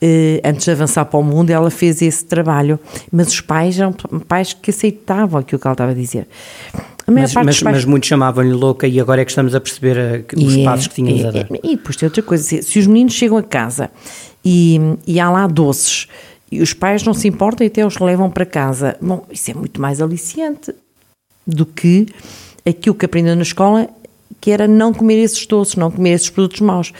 Uh, 0.00 0.38
antes 0.44 0.64
de 0.64 0.70
avançar 0.70 1.04
para 1.06 1.18
o 1.18 1.24
mundo, 1.24 1.50
ela 1.50 1.70
fez 1.70 2.00
esse 2.00 2.24
trabalho. 2.24 2.78
Mas 3.10 3.28
os 3.28 3.40
pais 3.40 3.78
eram 3.78 3.92
pais 3.92 4.52
que 4.52 4.70
aceitavam 4.70 5.40
aquilo 5.40 5.60
que 5.60 5.66
ela 5.66 5.74
estava 5.74 5.90
a 5.90 5.94
dizer. 5.94 6.26
A 7.08 7.10
mas, 7.10 7.34
mas, 7.34 7.62
pais... 7.62 7.76
mas 7.76 7.84
muitos 7.86 8.06
chamavam-lhe 8.06 8.52
louca 8.52 8.86
e 8.86 9.00
agora 9.00 9.22
é 9.22 9.24
que 9.24 9.30
estamos 9.30 9.54
a 9.54 9.60
perceber 9.60 9.96
uh, 9.96 10.44
os 10.44 10.54
e, 10.54 10.64
passos 10.64 10.86
que 10.88 10.96
tínhamos 10.96 11.24
a 11.24 11.30
dar. 11.30 11.48
E, 11.50 11.72
e 11.72 11.76
depois 11.76 11.96
tem 11.96 12.06
outra 12.06 12.22
coisa: 12.22 12.62
se 12.62 12.78
os 12.78 12.86
meninos 12.86 13.14
chegam 13.14 13.38
a 13.38 13.42
casa 13.42 13.90
e, 14.44 14.78
e 15.06 15.18
há 15.18 15.30
lá 15.30 15.46
doces 15.46 16.06
e 16.52 16.60
os 16.60 16.74
pais 16.74 17.02
não 17.02 17.14
se 17.14 17.26
importam 17.26 17.66
e 17.66 17.68
até 17.68 17.84
os 17.84 17.98
levam 17.98 18.30
para 18.30 18.44
casa, 18.44 18.96
bom, 19.00 19.24
isso 19.30 19.50
é 19.50 19.54
muito 19.54 19.80
mais 19.80 20.02
aliciante 20.02 20.74
do 21.46 21.64
que 21.64 22.06
aquilo 22.66 22.94
que 22.94 23.06
aprendeu 23.06 23.34
na 23.34 23.42
escola, 23.42 23.88
que 24.38 24.50
era 24.50 24.68
não 24.68 24.92
comer 24.92 25.16
esses 25.22 25.46
doces, 25.46 25.76
não 25.76 25.90
comer 25.90 26.10
esses 26.10 26.28
produtos 26.28 26.60
maus. 26.60 26.92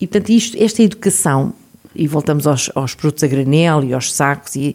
E, 0.00 0.06
portanto, 0.08 0.30
isto, 0.30 0.60
esta 0.60 0.82
educação 0.82 1.54
e 1.94 2.08
voltamos 2.08 2.48
aos, 2.48 2.68
aos 2.74 2.94
produtos 2.96 3.22
a 3.22 3.28
granel 3.28 3.84
e 3.84 3.94
aos 3.94 4.12
sacos 4.12 4.56
e 4.56 4.74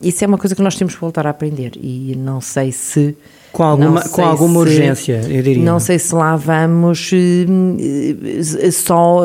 isso 0.00 0.24
é 0.24 0.26
uma 0.26 0.38
coisa 0.38 0.54
que 0.54 0.62
nós 0.62 0.76
temos 0.76 0.94
que 0.94 1.00
voltar 1.00 1.26
a 1.26 1.30
aprender 1.30 1.72
e 1.76 2.14
não 2.16 2.40
sei 2.40 2.72
se 2.72 3.16
com 3.56 3.62
alguma, 3.62 4.02
com 4.02 4.22
alguma 4.22 4.60
urgência, 4.60 5.22
eu 5.26 5.42
diria. 5.42 5.64
Não 5.64 5.80
sei 5.80 5.98
se 5.98 6.14
lá 6.14 6.36
vamos 6.36 7.10
eh, 7.10 8.70
só 8.70 9.22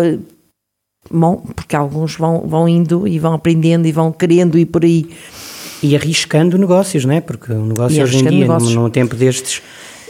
bom, 1.12 1.44
porque 1.54 1.76
alguns 1.76 2.16
vão, 2.16 2.48
vão 2.48 2.70
indo 2.70 3.06
e 3.06 3.20
vão 3.20 3.34
aprendendo 3.34 3.86
e 3.88 3.92
vão 3.92 4.10
querendo 4.10 4.58
ir 4.58 4.68
por 4.68 4.86
aí. 4.86 5.10
E 5.84 5.98
arriscando 5.98 6.58
negócios, 6.58 7.04
não 7.04 7.14
é? 7.14 7.20
Porque 7.20 7.52
o 7.52 7.66
negócio 7.66 8.02
hoje 8.02 8.20
em 8.20 8.30
dia, 8.30 8.40
negócios. 8.40 8.74
num 8.74 8.90
tempo 8.90 9.18
destes, 9.18 9.62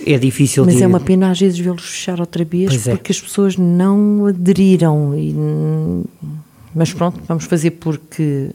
é 0.05 0.19
difícil 0.19 0.65
Mas 0.65 0.75
de... 0.75 0.83
é 0.83 0.87
uma 0.87 0.99
pena 0.99 1.31
às 1.31 1.39
vezes 1.39 1.57
vê-los 1.57 1.81
fechar 1.81 2.19
outra 2.19 2.45
vez 2.45 2.69
pois 2.69 2.87
é. 2.87 2.91
porque 2.91 3.11
é. 3.11 3.13
as 3.13 3.21
pessoas 3.21 3.57
não 3.57 4.27
aderiram 4.27 5.15
e 5.15 5.33
mas 6.73 6.93
pronto, 6.93 7.19
vamos 7.27 7.45
fazer 7.45 7.71
porque 7.71 8.49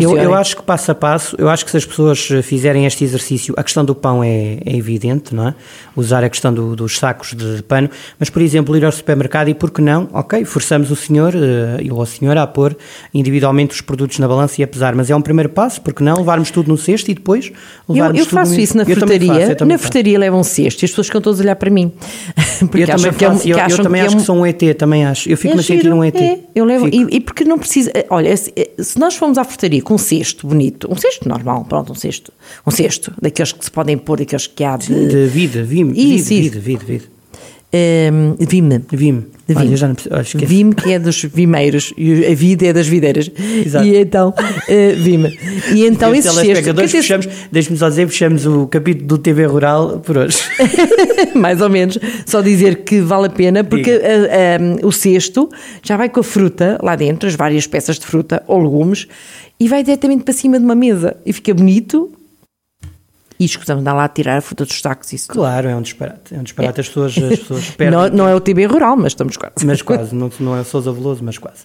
eu, 0.00 0.16
eu, 0.18 0.34
acho 0.34 0.56
que 0.56 0.62
passo 0.62 0.90
a 0.90 0.94
passo, 0.94 1.36
eu 1.38 1.48
acho 1.48 1.64
que 1.64 1.70
se 1.70 1.76
as 1.76 1.84
pessoas 1.84 2.28
fizerem 2.42 2.84
este 2.84 3.04
exercício, 3.04 3.54
a 3.56 3.62
questão 3.62 3.84
do 3.84 3.94
pão 3.94 4.22
é, 4.22 4.58
é 4.64 4.76
evidente, 4.76 5.34
não 5.34 5.48
é? 5.48 5.54
Usar 5.96 6.22
a 6.22 6.28
questão 6.28 6.52
do, 6.52 6.76
dos 6.76 6.98
sacos 6.98 7.34
de 7.34 7.62
pano, 7.62 7.88
mas 8.18 8.28
por 8.28 8.42
exemplo, 8.42 8.76
ir 8.76 8.84
ao 8.84 8.92
supermercado 8.92 9.48
e 9.48 9.54
por 9.54 9.70
que 9.70 9.80
não, 9.80 10.08
ok, 10.12 10.44
forçamos 10.44 10.90
o 10.90 10.96
senhor 10.96 11.34
uh, 11.34 11.94
ou 11.94 12.02
a 12.02 12.06
senhora 12.06 12.42
a 12.42 12.46
pôr 12.46 12.76
individualmente 13.14 13.74
os 13.74 13.80
produtos 13.80 14.18
na 14.18 14.28
balança 14.28 14.60
e 14.60 14.64
a 14.64 14.68
pesar, 14.68 14.94
mas 14.94 15.10
é 15.10 15.16
um 15.16 15.22
primeiro 15.22 15.48
passo, 15.48 15.80
porque 15.80 16.04
não 16.04 16.16
levarmos 16.16 16.50
tudo 16.50 16.68
no 16.68 16.76
cesto 16.76 17.10
e 17.10 17.14
depois 17.14 17.50
levarmos 17.88 18.18
eu, 18.18 18.24
eu 18.24 18.30
faço 18.30 18.60
isso 18.60 18.76
na 18.76 18.84
frutaria, 18.84 19.56
na 19.66 19.78
frutaria 19.78 20.18
levam 20.18 20.40
um 20.40 20.44
cesto 20.44 20.82
e 20.82 20.84
as 20.84 20.90
pessoas 20.90 21.06
ficam 21.06 21.20
todas 21.20 21.40
a 21.40 21.42
olhar 21.44 21.56
para 21.56 21.70
mim. 21.70 21.92
Porque 22.60 22.82
eu 22.82 22.86
também 22.86 23.12
faço, 23.12 23.42
que 23.42 23.52
é, 23.52 23.54
eu, 23.54 23.68
eu 23.68 23.82
também 23.82 24.00
acho 24.02 24.10
que, 24.10 24.14
é 24.14 24.16
um... 24.16 24.20
que 24.20 24.26
sou 24.26 24.36
um 24.36 24.46
ET, 24.46 24.76
também 24.78 25.04
acho. 25.04 25.28
Eu 25.28 25.36
fico-me 25.36 25.60
é 25.60 25.64
a 25.64 25.66
sentir 25.66 25.92
um 25.92 26.04
ET. 26.04 26.14
É, 26.14 26.38
eu 26.54 26.64
levo, 26.64 26.88
e, 26.88 27.16
e, 27.16 27.20
porque 27.20 27.44
não 27.44 27.58
precisa, 27.58 27.90
olha, 28.08 28.36
se, 28.36 28.52
se 28.78 28.98
nós 28.98 29.16
formos 29.16 29.38
à 29.38 29.44
frutaria 29.44 29.61
com 29.82 29.94
um 29.94 29.98
cesto 29.98 30.46
bonito, 30.46 30.88
um 30.90 30.96
cesto 30.96 31.28
normal, 31.28 31.64
pronto, 31.64 31.92
um 31.92 31.94
cesto, 31.94 32.32
um 32.66 32.70
cesto, 32.70 33.12
daqueles 33.20 33.52
que 33.52 33.64
se 33.64 33.70
podem 33.70 33.96
pôr, 33.96 34.18
daqueles 34.18 34.46
que 34.46 34.64
há 34.64 34.76
de... 34.76 35.08
De 35.08 35.26
vida, 35.26 35.62
vime, 35.62 35.92
isso, 35.92 36.28
vida, 36.28 36.58
vida, 36.58 36.84
vida, 36.84 37.04
Um, 37.74 38.36
vime. 38.38 38.84
Vime. 38.92 39.26
De 39.54 39.58
Olha, 39.58 39.76
já 39.76 39.88
não, 39.88 39.96
olha, 40.10 40.24
vime, 40.46 40.74
que 40.74 40.92
é 40.92 40.98
dos 40.98 41.22
vimeiros, 41.24 41.92
e 41.96 42.26
a 42.26 42.34
vida 42.34 42.66
é 42.66 42.72
das 42.72 42.86
videiras. 42.86 43.30
Exato. 43.64 43.86
E 43.86 43.96
então, 43.96 44.30
uh, 44.30 45.02
vime. 45.02 45.36
E 45.74 45.84
então 45.84 46.14
esse 46.14 46.28
cesto... 46.30 46.88
Fechamos, 46.88 47.28
deixe-me 47.50 47.76
só 47.76 47.88
dizer, 47.88 48.08
fechamos 48.08 48.46
o 48.46 48.66
capítulo 48.66 49.06
do 49.06 49.18
TV 49.18 49.46
Rural 49.46 50.00
por 50.00 50.18
hoje. 50.18 50.38
Mais 51.34 51.60
ou 51.60 51.68
menos. 51.68 51.98
Só 52.26 52.40
dizer 52.40 52.84
que 52.84 53.00
vale 53.00 53.26
a 53.26 53.30
pena, 53.30 53.64
porque 53.64 53.90
uh, 53.90 54.82
um, 54.82 54.86
o 54.86 54.92
cesto 54.92 55.48
já 55.82 55.96
vai 55.96 56.08
com 56.08 56.20
a 56.20 56.24
fruta 56.24 56.78
lá 56.82 56.96
dentro, 56.96 57.28
as 57.28 57.34
várias 57.34 57.66
peças 57.66 57.98
de 57.98 58.06
fruta 58.06 58.42
ou 58.46 58.62
legumes, 58.62 59.06
e 59.58 59.68
vai 59.68 59.82
diretamente 59.82 60.24
para 60.24 60.34
cima 60.34 60.58
de 60.58 60.64
uma 60.64 60.74
mesa 60.74 61.16
e 61.24 61.32
fica 61.32 61.52
bonito. 61.54 62.10
E 63.42 63.44
escutamos 63.44 63.80
andar 63.80 63.92
lá 63.92 64.04
a 64.04 64.08
tirar 64.08 64.38
a 64.38 64.40
fruta 64.40 64.64
dos 64.64 64.80
sacos. 64.80 65.12
Isso 65.12 65.26
claro, 65.26 65.68
é 65.68 65.74
um 65.74 65.82
disparate. 65.82 66.32
É 66.32 66.38
um 66.38 66.44
disparate. 66.44 66.78
É. 66.78 66.80
As 66.80 66.86
pessoas, 66.86 67.18
as 67.18 67.38
pessoas 67.40 67.70
perdem. 67.76 67.98
não, 67.98 68.08
não 68.08 68.28
é 68.28 68.34
o 68.36 68.40
TB 68.40 68.66
rural, 68.66 68.96
mas 68.96 69.08
estamos 69.08 69.36
quase. 69.36 69.66
Mas 69.66 69.82
quase, 69.82 70.14
não, 70.14 70.30
não 70.38 70.56
é 70.56 70.60
o 70.60 70.64
Sousa 70.64 70.92
Veloso, 70.92 71.24
mas 71.24 71.38
quase. 71.38 71.64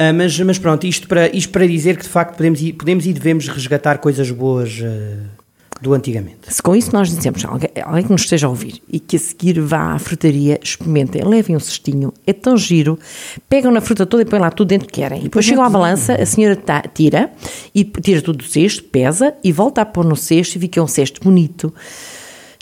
Uh, 0.00 0.14
mas, 0.14 0.40
mas 0.40 0.58
pronto, 0.58 0.86
isto 0.86 1.06
para, 1.06 1.28
isto 1.28 1.52
para 1.52 1.66
dizer 1.66 1.98
que 1.98 2.04
de 2.04 2.08
facto 2.08 2.36
podemos 2.36 2.62
e, 2.62 2.72
podemos 2.72 3.04
e 3.04 3.12
devemos 3.12 3.48
resgatar 3.48 3.98
coisas 3.98 4.30
boas 4.30 4.80
uh, 4.80 5.39
do 5.80 5.94
antigamente. 5.94 6.52
Se 6.52 6.62
com 6.62 6.76
isso 6.76 6.92
nós 6.92 7.08
dizemos, 7.08 7.44
alguém, 7.44 7.70
alguém 7.82 8.04
que 8.04 8.12
nos 8.12 8.22
esteja 8.22 8.46
a 8.46 8.50
ouvir 8.50 8.82
e 8.88 9.00
que 9.00 9.16
a 9.16 9.18
seguir 9.18 9.58
vá 9.60 9.94
à 9.94 9.98
frutaria, 9.98 10.58
experimentem, 10.62 11.22
levem 11.24 11.56
um 11.56 11.60
cestinho, 11.60 12.12
é 12.26 12.32
tão 12.32 12.56
giro, 12.56 12.98
pegam 13.48 13.72
na 13.72 13.80
fruta 13.80 14.04
toda 14.04 14.22
e 14.22 14.26
põem 14.26 14.40
lá 14.40 14.50
tudo 14.50 14.68
dentro 14.68 14.86
que 14.86 14.94
querem. 14.94 15.20
E 15.20 15.22
depois 15.24 15.44
chegam 15.44 15.64
à 15.64 15.70
balança, 15.70 16.14
a 16.14 16.26
senhora 16.26 16.54
tá- 16.54 16.82
tira, 16.82 17.32
e 17.74 17.84
tira 17.84 18.20
tudo 18.20 18.38
do 18.38 18.44
cesto, 18.44 18.84
pesa 18.84 19.34
e 19.42 19.52
volta 19.52 19.80
a 19.80 19.86
pôr 19.86 20.04
no 20.04 20.16
cesto 20.16 20.56
e 20.56 20.60
fica 20.60 20.82
um 20.82 20.86
cesto 20.86 21.20
bonito. 21.22 21.72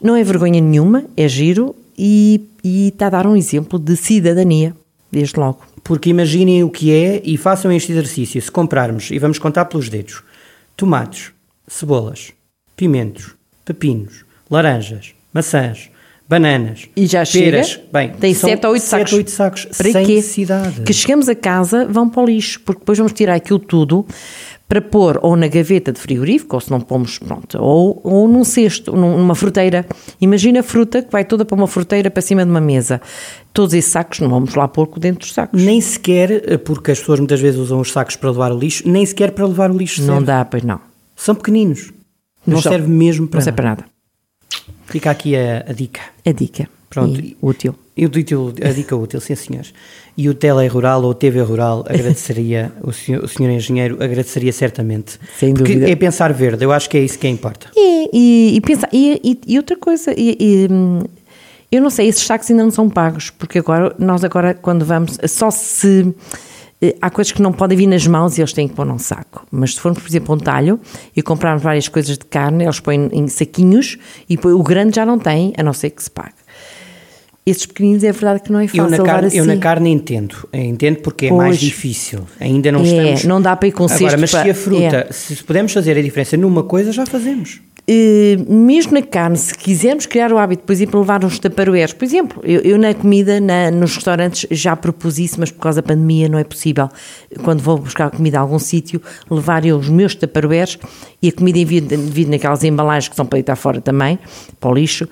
Não 0.03 0.15
é 0.15 0.23
vergonha 0.23 0.61
nenhuma, 0.61 1.05
é 1.17 1.27
giro 1.27 1.75
e, 1.99 2.47
e 2.63 2.89
está 2.89 3.09
a 3.09 3.11
dar 3.11 3.27
um 3.27 3.37
exemplo 3.37 3.79
de 3.81 3.97
cidadania, 3.97 4.75
desde 5.11 5.39
logo. 5.41 5.61
Porque 5.83 6.11
imaginem 6.11 6.63
o 6.63 6.71
que 6.71 6.93
é 6.93 7.21
e 7.25 7.37
façam 7.37 7.73
este 7.73 7.91
exercício. 7.91 8.41
Se 8.41 8.51
comprarmos, 8.51 9.11
e 9.11 9.19
vamos 9.19 9.39
contar 9.39 9.65
pelos 9.65 9.89
dedos, 9.89 10.23
tomates, 10.77 11.33
cebolas, 11.67 12.33
pimentos, 12.79 13.35
pepinos, 13.65 14.25
laranjas, 14.51 15.13
maçãs, 15.35 15.91
bananas, 16.29 16.89
E 16.97 17.07
já 17.07 17.25
peras, 17.27 17.69
chega, 17.69 17.83
bem, 17.93 18.11
tem 18.21 18.33
são 18.35 18.49
7 18.49 18.67
ou 18.67 18.73
8 18.73 18.83
sete 18.83 18.91
sacos. 18.91 19.13
ou 19.13 19.19
oito 19.19 19.31
sacos, 19.31 19.65
Para 19.65 19.93
sem 19.93 20.07
quê? 20.07 20.15
necessidade. 20.15 20.81
Que 20.83 20.93
chegamos 20.93 21.29
a 21.29 21.35
casa, 21.35 21.85
vão 21.87 22.09
para 22.09 22.23
o 22.23 22.27
lixo, 22.27 22.61
porque 22.65 22.81
depois 22.81 22.97
vamos 22.99 23.13
tirar 23.13 23.35
aquilo 23.35 23.59
tudo 23.59 24.07
para 24.69 24.83
pôr 24.83 25.19
ou 25.23 25.35
na 25.35 25.49
gaveta 25.49 25.91
de 25.91 25.99
frigorífico, 25.99 26.55
ou 26.55 26.61
se 26.61 26.71
não 26.71 26.81
pomos, 26.81 27.19
pronto, 27.19 27.59
ou, 27.59 27.99
ou 28.05 28.29
num 28.29 28.45
cesto, 28.45 28.93
num- 28.95 29.17
numa 29.19 29.35
fruteira. 29.35 29.87
Imagina 30.21 30.61
a 30.61 30.63
fruta 30.63 31.01
que 31.03 31.11
vai 31.11 31.25
toda 31.25 31.45
para 31.47 31.57
uma 31.57 31.67
fruteira 31.67 32.11
para 32.11 32.21
cima 32.21 32.45
de 32.45 32.51
uma 32.51 32.61
mesa. 32.61 33.01
Todos 33.55 33.73
esses 33.73 33.91
sacos 33.91 34.21
não 34.21 34.29
vamos 34.29 34.55
lá 34.55 34.69
pôr 34.69 34.87
dentro 34.99 35.21
dos 35.21 35.33
sacos. 35.33 35.63
Nem 35.63 35.81
sequer, 35.81 36.31
eh, 36.47 36.59
porque 36.59 36.91
as 36.91 36.99
pessoas 37.01 37.19
muitas 37.19 37.41
vezes 37.41 37.59
usam 37.59 37.81
os 37.81 37.91
sacos 37.91 38.15
para 38.17 38.29
levar 38.31 38.53
o 38.53 38.59
lixo, 38.59 38.87
nem 38.87 39.05
sequer 39.07 39.31
para 39.33 39.47
levar 39.47 39.71
o 39.71 39.77
lixo 39.77 40.03
Não 40.03 40.17
serve. 40.17 40.27
dá, 40.27 40.45
pois 40.45 40.63
não. 40.63 40.79
São 41.17 41.35
pequeninos. 41.35 41.91
Não 42.55 42.63
são. 42.63 42.73
serve 42.73 42.89
mesmo 42.89 43.27
para 43.29 43.39
Não 43.39 43.45
serve 43.45 43.63
nada. 43.63 43.77
para 43.77 43.87
nada. 43.87 43.93
Fica 44.87 45.11
aqui 45.11 45.37
a, 45.37 45.65
a 45.69 45.73
dica. 45.73 46.01
A 46.25 46.33
dica. 46.33 46.69
Pronto. 46.89 47.21
E 47.21 47.37
útil. 47.43 47.75
E 47.97 48.05
a 48.05 48.73
dica 48.73 48.97
útil, 48.97 49.21
sim 49.21 49.35
senhores. 49.35 49.75
E 50.17 50.29
o 50.29 50.35
Tele 50.35 50.67
Rural 50.69 51.03
ou 51.03 51.13
TV 51.13 51.43
Rural 51.43 51.85
agradeceria, 51.89 52.73
o 52.83 52.93
senhor, 52.93 53.23
o 53.25 53.29
senhor 53.29 53.51
engenheiro 53.51 53.97
agradeceria 54.03 54.53
certamente. 54.53 55.19
Sem 55.39 55.53
Porque 55.53 55.75
dúvida. 55.75 55.91
é 55.91 55.97
pensar 55.97 56.33
verde, 56.33 56.65
eu 56.65 56.73
acho 56.73 56.89
que 56.89 56.97
é 56.97 57.01
isso 57.03 57.19
que 57.19 57.29
importa. 57.29 57.69
E, 57.77 58.09
e, 58.13 58.57
e 58.57 58.61
pensa, 58.61 58.89
e, 58.93 59.39
e- 59.47 59.57
outra 59.59 59.77
coisa, 59.77 60.13
hum, 60.71 61.01
eu 61.71 61.83
não 61.83 61.91
sei, 61.91 62.07
esses 62.09 62.23
sacos 62.23 62.49
ainda 62.51 62.63
não 62.63 62.71
são 62.71 62.89
pagos, 62.89 63.31
porque 63.31 63.59
agora, 63.59 63.95
nós 63.99 64.25
agora, 64.25 64.55
quando 64.55 64.85
vamos, 64.85 65.19
só 65.27 65.51
se. 65.51 66.15
Eh, 66.81 66.95
Há 67.01 67.11
coisas 67.11 67.33
que 67.33 67.43
não 67.43 67.53
podem 67.53 67.77
vir 67.77 67.87
nas 67.87 68.07
mãos 68.07 68.37
e 68.39 68.41
eles 68.41 68.53
têm 68.53 68.69
que 68.69 68.75
pôr 68.75 68.87
num 68.87 68.99
saco. 68.99 69.47
Mas 69.51 69.75
se 69.75 69.81
formos, 69.81 70.01
por 70.03 70.09
exemplo, 70.09 70.33
a 70.33 70.37
um 70.37 70.41
talho 70.41 70.81
e 71.17 71.23
comprarmos 71.23 71.63
várias 71.63 71.89
coisas 71.89 72.17
de 72.19 72.25
carne, 72.25 72.65
eles 72.65 72.81
põem 72.81 73.09
em 73.13 73.27
saquinhos 73.29 73.99
e 74.29 74.37
põe- 74.37 74.53
o 74.53 74.63
grande 74.63 74.97
já 74.97 75.05
não 75.07 75.19
tem, 75.19 75.53
a 75.57 75.63
não 75.63 75.73
ser 75.73 75.91
que 75.91 76.03
se 76.03 76.11
pague. 76.11 76.35
Esses 77.47 77.65
pequeninos 77.65 78.05
é 78.05 78.13
verdade 78.13 78.43
que 78.43 78.53
não 78.53 78.61
é 78.61 78.69
fácil 78.69 78.85
Eu 78.85 78.91
na, 78.91 79.03
carne, 79.03 79.27
assim. 79.29 79.39
eu 79.39 79.45
na 79.47 79.57
carne 79.57 79.91
entendo, 79.91 80.47
eu 80.53 80.61
entendo 80.61 80.97
porque 80.99 81.27
é 81.27 81.31
mais 81.33 81.57
Pois. 81.57 81.61
difícil. 81.61 82.21
Ainda 82.39 82.71
não 82.71 82.81
É, 82.81 82.85
estamos. 82.85 83.25
não 83.25 83.41
dá 83.41 83.57
para 83.57 83.69
ir 83.69 83.73
com 83.73 83.85
Agora, 83.87 84.19
mas 84.19 84.31
se 84.31 84.37
para- 84.37 84.51
a 84.51 84.55
fruta, 84.55 85.07
é. 85.09 85.13
se 85.13 85.43
podemos 85.45 85.73
fazer 85.73 85.97
a 85.97 86.03
diferença 86.03 86.37
numa 86.37 86.63
coisa, 86.63 86.93
já 86.93 87.07
fazemos. 87.07 87.63
Eh, 87.91 88.37
mesmo 88.47 88.93
na 88.93 89.01
carne, 89.01 89.39
se 89.39 89.55
quisermos 89.55 90.05
criar 90.05 90.31
o 90.31 90.37
hábito, 90.37 90.63
por 90.65 90.73
exemplo, 90.75 91.01
levar 91.01 91.25
uns 91.25 91.39
taparoeiros, 91.39 91.95
por 91.95 92.05
exemplo, 92.05 92.43
eu, 92.45 92.61
eu 92.61 92.79
na 92.79 92.93
comida, 92.93 93.41
na- 93.41 93.71
nos 93.71 93.95
restaurantes, 93.95 94.47
já 94.51 94.77
propus 94.77 95.19
isso, 95.19 95.37
mas 95.41 95.51
por 95.51 95.61
causa 95.63 95.81
da 95.81 95.89
pandemia 95.89 96.29
não 96.29 96.39
é 96.39 96.45
possível. 96.45 96.91
Quando 97.43 97.61
vou 97.63 97.79
buscar 97.79 98.11
comida 98.11 98.37
a 98.37 98.43
algum 98.43 98.59
sítio, 98.59 99.01
levar 99.31 99.65
eu 99.65 99.79
os 99.79 99.89
meus 99.89 100.15
taparoeiros 100.15 100.77
e 101.23 101.29
a 101.31 101.33
comida 101.33 101.59
vir 101.65 102.27
naquelas 102.29 102.63
embalagens 102.63 103.09
que 103.09 103.17
são 103.17 103.25
para 103.25 103.39
deitar 103.39 103.57
fora 103.57 103.81
também, 103.81 104.19
para 104.61 104.69
o 104.71 104.75
lixo. 104.75 105.09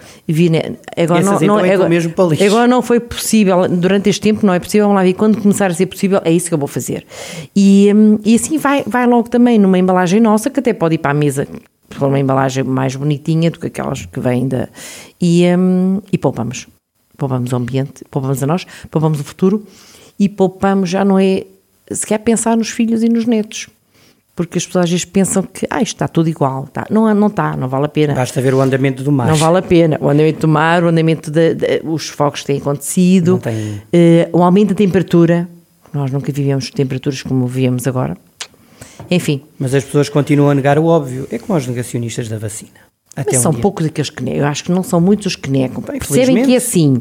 Agora, 0.97 1.21
Essas 1.21 1.31
não, 1.31 1.35
então 1.37 1.47
não, 1.47 1.65
é 1.65 1.73
agora, 1.73 1.89
mesmo 1.89 2.13
para 2.13 2.25
o 2.27 2.31
lixo. 2.31 2.45
agora 2.45 2.67
não 2.67 2.83
foi 2.83 3.01
possível, 3.01 3.67
durante 3.69 4.11
este 4.11 4.21
tempo 4.21 4.45
não 4.45 4.53
é 4.53 4.61
possível, 4.61 4.87
vamos 4.87 5.01
lá 5.01 5.03
ver, 5.05 5.15
quando 5.15 5.41
começar 5.41 5.71
a 5.71 5.75
ser 5.75 5.87
possível, 5.87 6.21
é 6.27 6.31
isso 6.31 6.49
que 6.49 6.55
eu 6.55 6.59
vou 6.59 6.69
fazer. 6.69 7.07
E, 7.57 7.91
hum, 7.97 8.19
e 8.23 8.35
assim 8.35 8.59
vai, 8.59 8.85
vai 8.87 9.07
logo 9.07 9.31
também 9.31 9.59
numa 9.59 9.79
embalagem 9.79 10.21
nossa, 10.21 10.51
que 10.51 10.61
até 10.61 10.75
pode 10.75 10.97
ir 10.97 10.99
para 10.99 11.13
a 11.13 11.15
mesa 11.15 11.49
for 11.91 12.09
uma 12.09 12.19
embalagem 12.19 12.65
mais 12.65 12.97
bonitinha 12.97 13.51
do 13.51 13.59
que 13.61 13.67
aquelas 13.69 14.05
que 14.07 14.19
vêm 14.21 14.49
da. 14.49 14.69
E, 15.21 15.45
hum, 15.57 16.01
e 16.13 16.19
poupamos. 16.19 16.67
Poupamos 17.17 17.53
o 17.53 17.57
ambiente, 17.57 18.05
poupamos 18.11 18.43
a 18.43 18.47
nós, 18.47 18.67
poupamos 18.91 19.21
o 19.21 19.25
futuro 19.25 19.65
e 20.19 20.29
poupamos 20.29 20.91
já 20.91 21.05
não 21.05 21.19
é 21.19 21.45
sequer 21.91 22.19
pensar 22.19 22.57
nos 22.57 22.69
filhos 22.71 23.03
e 23.03 23.09
nos 23.09 23.25
netos. 23.27 23.69
Porque 24.35 24.59
as 24.59 24.67
pessoas 24.67 24.85
às 24.85 24.91
vezes 24.91 25.05
pensam 25.07 25.43
que 25.43 25.67
ah, 25.71 25.81
isto 25.81 25.95
está 25.95 26.07
tudo 26.07 26.29
igual. 26.29 26.69
Tá. 26.71 26.87
Não, 26.91 27.13
não 27.15 27.29
está, 27.29 27.57
não 27.57 27.69
vale 27.69 27.87
a 27.87 27.89
pena. 27.89 28.15
Basta 28.15 28.39
ver 28.43 28.53
o 28.53 28.61
andamento 28.61 29.03
do 29.03 29.11
mar. 29.11 29.29
Não 29.29 29.35
vale 29.35 29.57
a 29.59 29.63
pena. 29.63 29.97
O 29.99 30.11
andamento 30.11 30.41
do 30.41 30.49
mar, 30.49 30.85
o 30.85 30.89
andamento 30.89 31.31
de, 31.31 31.57
os 31.85 32.09
fogos 32.11 32.41
que 32.41 32.49
têm 32.49 32.59
acontecido, 32.59 33.39
tem- 33.39 33.81
eh, 33.91 34.29
o 34.35 34.43
aumento 34.43 34.71
da 34.71 34.75
temperatura. 34.75 35.49
Nós 35.91 36.11
nunca 36.11 36.31
vivemos 36.31 36.71
temperaturas 36.71 37.23
como 37.23 37.47
vivemos 37.47 37.87
agora. 37.87 38.15
Enfim, 39.11 39.43
Mas 39.59 39.75
as 39.75 39.85
pessoas 39.85 40.09
continuam 40.09 40.51
a 40.51 40.55
negar 40.55 40.79
o 40.79 40.85
óbvio. 40.87 41.27
É 41.31 41.39
como 41.39 41.57
os 41.59 41.67
negacionistas 41.67 42.29
da 42.29 42.39
vacina. 42.39 42.71
Até 43.15 43.31
mas 43.33 43.41
um 43.41 43.43
são 43.45 43.53
dia. 43.53 43.61
poucos 43.63 43.85
daqueles 43.85 44.11
que 44.11 44.23
negam. 44.23 44.41
Eu 44.41 44.47
acho 44.47 44.65
que 44.65 44.73
não 44.73 44.83
são 44.83 45.01
muitos 45.01 45.27
os 45.27 45.37
que 45.37 45.51
negam. 45.51 45.83
Bem, 45.83 45.99
Percebem 45.99 46.45
que 46.45 46.53
é 46.55 46.57
assim. 46.57 47.01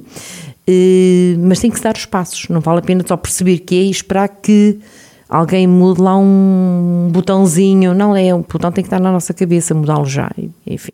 Eh, 0.67 1.35
mas 1.39 1.59
tem 1.59 1.69
que 1.69 1.77
se 1.77 1.83
dar 1.83 1.95
os 1.95 2.05
passos. 2.05 2.47
Não 2.49 2.61
vale 2.61 2.79
a 2.79 2.81
pena 2.81 3.03
só 3.05 3.17
perceber 3.17 3.59
que 3.59 3.75
é 3.75 3.83
e 3.83 3.91
esperar 3.91 4.27
que 4.29 4.79
alguém 5.27 5.67
mude 5.67 6.01
lá 6.01 6.15
um 6.17 7.09
botãozinho. 7.11 7.93
Não 7.93 8.15
é, 8.15 8.33
o 8.33 8.39
botão 8.39 8.71
tem 8.71 8.83
que 8.83 8.88
estar 8.88 8.99
na 8.99 9.11
nossa 9.11 9.33
cabeça, 9.33 9.73
mudá-lo 9.73 10.05
já. 10.05 10.31
E- 10.38 10.49
Enfim. 10.67 10.91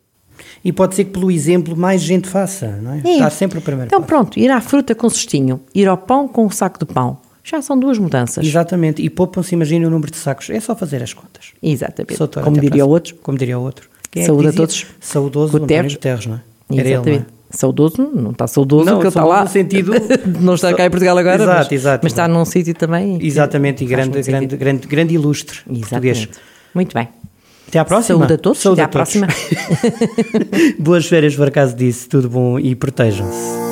E 0.64 0.72
pode 0.72 0.94
ser 0.94 1.04
que 1.04 1.10
pelo 1.10 1.30
exemplo 1.30 1.76
mais 1.76 2.00
gente 2.00 2.28
faça, 2.28 2.68
não 2.80 2.92
é? 2.94 3.00
É. 3.04 3.12
Está 3.14 3.30
sempre 3.30 3.58
o 3.58 3.62
primeiro 3.62 3.88
Então 3.88 4.00
passo. 4.00 4.08
pronto, 4.08 4.38
ir 4.38 4.48
à 4.50 4.60
fruta 4.60 4.94
com 4.94 5.08
cestinho, 5.10 5.60
ir 5.74 5.88
ao 5.88 5.96
pão 5.98 6.28
com 6.28 6.46
um 6.46 6.50
saco 6.50 6.78
de 6.78 6.84
pão. 6.92 7.18
Já 7.44 7.60
são 7.60 7.78
duas 7.78 7.98
mudanças. 7.98 8.46
Exatamente. 8.46 9.02
E 9.02 9.10
poupam-se, 9.10 9.54
imagina 9.54 9.86
o 9.88 9.90
número 9.90 10.10
de 10.12 10.16
sacos. 10.16 10.48
É 10.50 10.60
só 10.60 10.76
fazer 10.76 11.02
as 11.02 11.12
contas. 11.12 11.46
Exatamente. 11.62 12.16
Como 12.42 12.58
diria 12.60 12.82
a- 12.84 12.86
outro. 12.86 13.14
Como 13.22 13.36
diria 13.36 13.58
o 13.58 13.62
outro. 13.62 13.88
Quem 14.10 14.22
é 14.22 14.26
Saúde 14.26 14.46
a 14.46 14.50
dizia? 14.50 14.66
todos. 14.66 14.86
Saudoso 15.00 15.58
Guterres. 15.58 15.94
Guterres. 15.94 16.24
Guterres, 16.24 16.26
não 16.26 16.34
é? 16.36 16.80
Era 16.80 16.88
ele, 16.88 16.94
não 16.96 17.02
Exatamente. 17.02 17.26
é? 17.38 17.42
Saudoso, 17.54 18.10
não 18.14 18.30
está 18.30 18.46
saudoso, 18.46 18.84
Não, 18.86 18.94
porque 18.94 19.08
está 19.08 19.24
lá. 19.24 19.42
no 19.42 19.48
sentido- 19.50 19.92
não 20.40 20.54
está 20.54 20.72
cá 20.72 20.86
em 20.86 20.90
Portugal 20.90 21.18
agora, 21.18 21.42
Exato, 21.42 21.58
mas, 21.58 21.72
exato, 21.72 22.00
mas 22.04 22.12
está 22.12 22.26
num 22.26 22.44
sítio 22.46 22.74
também. 22.74 23.18
Exatamente. 23.22 23.84
E 23.84 23.86
grande, 23.86 24.22
grande, 24.22 24.56
grande, 24.56 24.86
grande 24.86 25.14
ilustre 25.14 25.58
português. 25.64 26.18
Exatamente. 26.18 26.30
Muito 26.74 26.94
bem. 26.94 27.08
Até 27.68 27.78
à 27.78 27.84
próxima. 27.84 28.18
Saúde 28.20 28.32
a 28.34 28.38
todos. 28.38 28.58
Saúde 28.60 28.80
Até 28.80 28.82
a 28.82 28.86
à 28.86 28.88
próxima. 28.88 29.26
Boas 30.78 31.06
férias, 31.06 31.34
por 31.36 31.48
acaso 31.48 31.74
disse. 31.76 32.08
Tudo 32.08 32.28
bom 32.30 32.58
e 32.58 32.74
protejam-se. 32.74 33.71